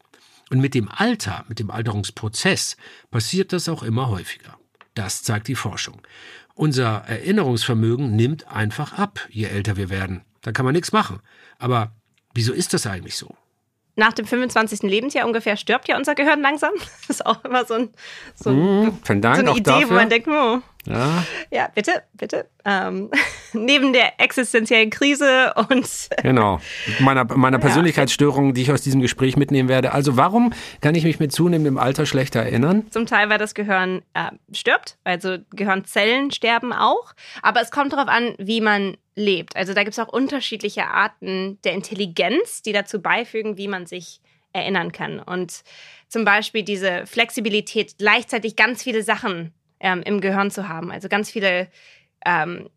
[0.50, 2.76] Und mit dem Alter, mit dem Alterungsprozess
[3.10, 4.56] passiert das auch immer häufiger.
[4.94, 6.00] Das zeigt die Forschung.
[6.54, 10.22] Unser Erinnerungsvermögen nimmt einfach ab, je älter wir werden.
[10.40, 11.20] Da kann man nichts machen.
[11.58, 11.92] Aber
[12.32, 13.34] wieso ist das eigentlich so?
[13.96, 14.82] Nach dem 25.
[14.82, 16.72] Lebensjahr ungefähr stirbt ja unser Gehirn langsam.
[17.08, 17.88] Das ist auch immer so, ein,
[18.34, 19.90] so, mm, so eine Idee, dafür.
[19.90, 21.24] wo man denkt, oh, ja.
[21.50, 22.48] ja, bitte, bitte.
[22.64, 23.10] Ähm,
[23.52, 25.88] neben der existenziellen Krise und
[26.22, 26.60] genau
[27.00, 29.92] meiner meiner Persönlichkeitsstörung, die ich aus diesem Gespräch mitnehmen werde.
[29.92, 32.86] Also warum kann ich mich mit zunehmendem Alter schlechter erinnern?
[32.90, 37.14] Zum Teil, weil das Gehirn äh, stirbt, also Gehirnzellen sterben auch.
[37.42, 39.56] Aber es kommt darauf an, wie man lebt.
[39.56, 44.20] Also da gibt es auch unterschiedliche Arten der Intelligenz, die dazu beifügen, wie man sich
[44.52, 45.20] erinnern kann.
[45.20, 45.62] Und
[46.08, 50.90] zum Beispiel diese Flexibilität, gleichzeitig ganz viele Sachen ähm, im Gehirn zu haben.
[50.90, 51.68] Also ganz viele,
[52.24, 52.68] ähm,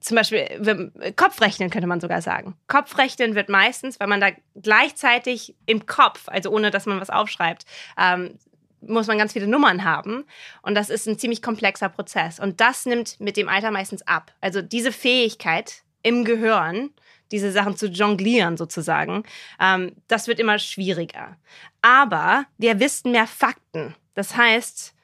[0.00, 2.56] zum Beispiel Kopfrechnen könnte man sogar sagen.
[2.66, 7.66] Kopfrechnen wird meistens, weil man da gleichzeitig im Kopf, also ohne dass man was aufschreibt,
[7.98, 8.38] ähm,
[8.80, 10.24] muss man ganz viele Nummern haben.
[10.62, 12.40] Und das ist ein ziemlich komplexer Prozess.
[12.40, 14.32] Und das nimmt mit dem Alter meistens ab.
[14.40, 16.90] Also diese Fähigkeit im Gehirn,
[17.30, 19.24] diese Sachen zu jonglieren sozusagen,
[19.60, 21.36] ähm, das wird immer schwieriger.
[21.82, 23.94] Aber wir wissen mehr Fakten.
[24.14, 24.94] Das heißt,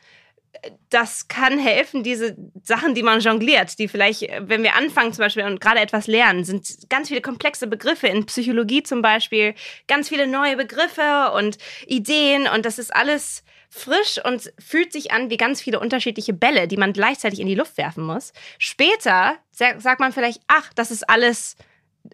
[0.91, 5.45] das kann helfen, diese Sachen, die man jongliert, die vielleicht, wenn wir anfangen zum Beispiel
[5.45, 9.55] und gerade etwas lernen, sind ganz viele komplexe Begriffe in Psychologie zum Beispiel,
[9.89, 15.31] ganz viele neue Begriffe und Ideen und das ist alles frisch und fühlt sich an
[15.31, 18.33] wie ganz viele unterschiedliche Bälle, die man gleichzeitig in die Luft werfen muss.
[18.59, 21.57] Später sagt man vielleicht, ach, das ist alles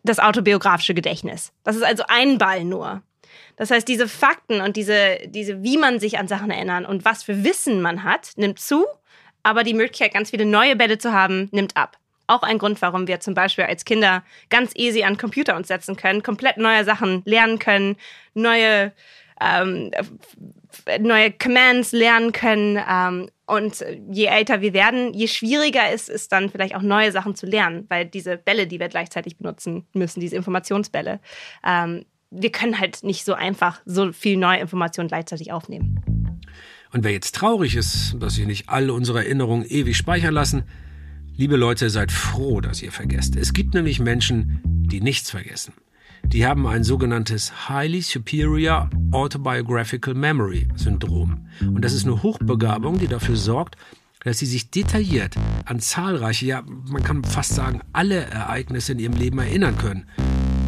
[0.02, 1.52] das autobiografische Gedächtnis.
[1.64, 3.02] Das ist also ein Ball nur.
[3.56, 7.22] Das heißt, diese Fakten und diese, diese, wie man sich an Sachen erinnern und was
[7.22, 8.86] für Wissen man hat, nimmt zu,
[9.42, 11.98] aber die Möglichkeit, ganz viele neue Bälle zu haben, nimmt ab.
[12.28, 15.96] Auch ein Grund, warum wir zum Beispiel als Kinder ganz easy an Computer uns setzen
[15.96, 17.96] können, komplett neue Sachen lernen können,
[18.34, 18.92] neue
[19.40, 19.90] ähm,
[21.00, 22.80] neue Commands lernen können.
[22.88, 27.34] Ähm, und je älter wir werden, je schwieriger ist es dann vielleicht auch neue Sachen
[27.34, 31.20] zu lernen, weil diese Bälle, die wir gleichzeitig benutzen müssen, diese Informationsbälle,
[31.66, 36.00] ähm, wir können halt nicht so einfach so viel neue Informationen gleichzeitig aufnehmen.
[36.92, 40.64] Und wer jetzt traurig ist, dass sich nicht alle unsere Erinnerungen ewig speichern lassen,
[41.36, 43.36] liebe Leute, seid froh, dass ihr vergesst.
[43.36, 45.74] Es gibt nämlich Menschen, die nichts vergessen.
[46.24, 51.48] Die haben ein sogenanntes Highly Superior Autobiographical Memory Syndrom.
[51.60, 53.76] Und das ist eine Hochbegabung, die dafür sorgt,
[54.24, 59.14] dass sie sich detailliert an zahlreiche, ja, man kann fast sagen, alle Ereignisse in ihrem
[59.14, 60.06] Leben erinnern können,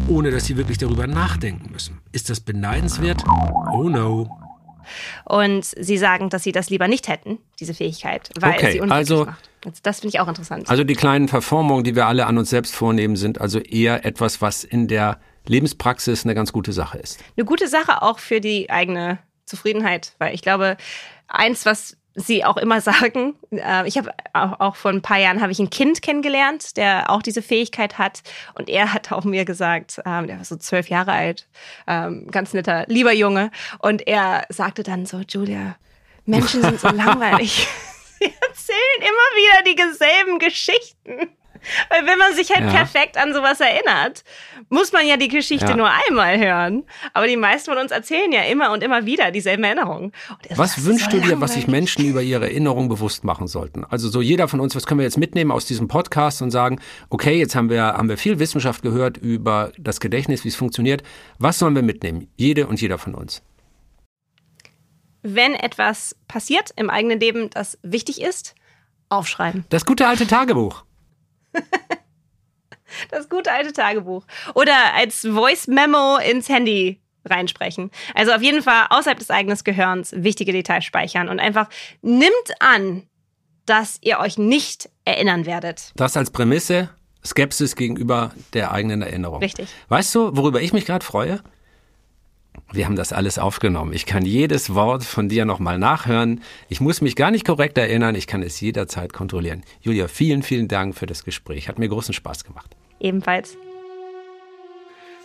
[0.07, 1.99] ohne dass sie wirklich darüber nachdenken müssen.
[2.11, 3.23] Ist das beneidenswert?
[3.71, 4.29] Oh no.
[5.25, 8.91] Und sie sagen, dass sie das lieber nicht hätten, diese Fähigkeit, weil okay, sie unglücklich
[8.91, 9.49] also, macht.
[9.81, 10.69] Das finde ich auch interessant.
[10.69, 14.41] Also die kleinen Verformungen, die wir alle an uns selbst vornehmen, sind also eher etwas,
[14.41, 17.19] was in der Lebenspraxis eine ganz gute Sache ist.
[17.35, 20.77] Eine gute Sache auch für die eigene Zufriedenheit, weil ich glaube,
[21.27, 23.35] eins, was sie auch immer sagen.
[23.51, 27.21] Äh, ich habe auch vor ein paar Jahren habe ich ein Kind kennengelernt, der auch
[27.21, 28.23] diese Fähigkeit hat.
[28.55, 31.47] Und er hat auch mir gesagt, ähm, der war so zwölf Jahre alt,
[31.87, 33.51] ähm, ganz netter, lieber Junge.
[33.79, 35.75] Und er sagte dann so, Julia,
[36.25, 37.67] Menschen sind so langweilig.
[38.19, 41.29] Sie erzählen immer wieder dieselben Geschichten.
[41.89, 42.71] Weil wenn man sich halt ja.
[42.71, 44.23] perfekt an sowas erinnert,
[44.69, 45.75] muss man ja die Geschichte ja.
[45.75, 46.83] nur einmal hören.
[47.13, 50.11] Aber die meisten von uns erzählen ja immer und immer wieder dieselben Erinnerungen.
[50.55, 53.83] Was wünschst du dir, was sich Menschen über ihre Erinnerung bewusst machen sollten?
[53.85, 56.79] Also so jeder von uns, was können wir jetzt mitnehmen aus diesem Podcast und sagen,
[57.09, 61.03] okay, jetzt haben wir, haben wir viel Wissenschaft gehört über das Gedächtnis, wie es funktioniert.
[61.39, 62.27] Was sollen wir mitnehmen?
[62.35, 63.41] Jede und jeder von uns.
[65.27, 68.53] Wenn etwas passiert im eigenen Leben, das wichtig ist,
[69.09, 69.65] aufschreiben.
[69.69, 70.83] Das gute alte Tagebuch.
[73.11, 74.25] das gute alte Tagebuch.
[74.53, 77.91] Oder als Voice Memo ins Handy reinsprechen.
[78.13, 81.69] Also auf jeden Fall außerhalb des eigenen Gehirns wichtige Details speichern und einfach
[82.01, 83.03] nimmt an,
[83.65, 85.91] dass ihr euch nicht erinnern werdet.
[85.95, 86.89] Das als Prämisse,
[87.25, 89.39] Skepsis gegenüber der eigenen Erinnerung.
[89.39, 89.69] Richtig.
[89.89, 91.41] Weißt du, worüber ich mich gerade freue?
[92.71, 93.93] Wir haben das alles aufgenommen.
[93.93, 96.41] Ich kann jedes Wort von dir nochmal nachhören.
[96.69, 98.15] Ich muss mich gar nicht korrekt erinnern.
[98.15, 99.63] Ich kann es jederzeit kontrollieren.
[99.81, 101.67] Julia, vielen, vielen Dank für das Gespräch.
[101.67, 102.75] Hat mir großen Spaß gemacht.
[102.99, 103.57] Ebenfalls.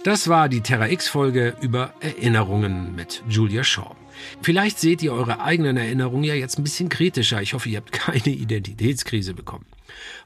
[0.05, 3.95] Das war die Terra X-Folge über Erinnerungen mit Julia Shaw.
[4.43, 7.43] Vielleicht seht ihr eure eigenen Erinnerungen ja jetzt ein bisschen kritischer.
[7.43, 9.67] Ich hoffe, ihr habt keine Identitätskrise bekommen.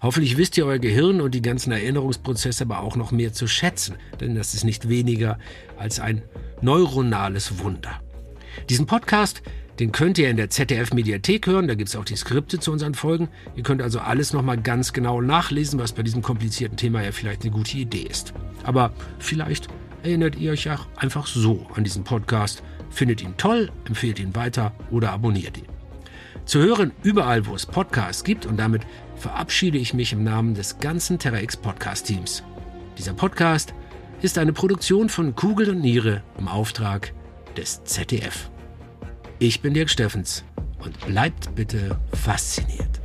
[0.03, 3.97] Hoffentlich wisst ihr euer Gehirn und die ganzen Erinnerungsprozesse aber auch noch mehr zu schätzen,
[4.21, 5.39] denn das ist nicht weniger
[5.77, 6.23] als ein
[6.61, 8.01] neuronales Wunder.
[8.69, 9.43] Diesen Podcast,
[9.79, 12.95] den könnt ihr in der ZDF-Mediathek hören, da gibt es auch die Skripte zu unseren
[12.95, 13.29] Folgen.
[13.57, 17.43] Ihr könnt also alles nochmal ganz genau nachlesen, was bei diesem komplizierten Thema ja vielleicht
[17.43, 18.33] eine gute Idee ist.
[18.62, 19.69] Aber vielleicht
[20.05, 24.73] erinnert ihr euch auch einfach so an diesen Podcast, findet ihn toll, empfehlt ihn weiter
[24.91, 25.74] oder abonniert ihn.
[26.45, 28.82] Zu hören überall, wo es Podcasts gibt und damit
[29.16, 32.42] verabschiede ich mich im Namen des ganzen TerraX Podcast Teams.
[32.99, 33.74] Dieser Podcast
[34.20, 37.12] ist eine Produktion von Kugel und Niere im Auftrag
[37.57, 38.51] des ZDF.
[39.38, 40.45] Ich bin Dirk Steffens
[40.84, 43.01] und bleibt bitte fasziniert.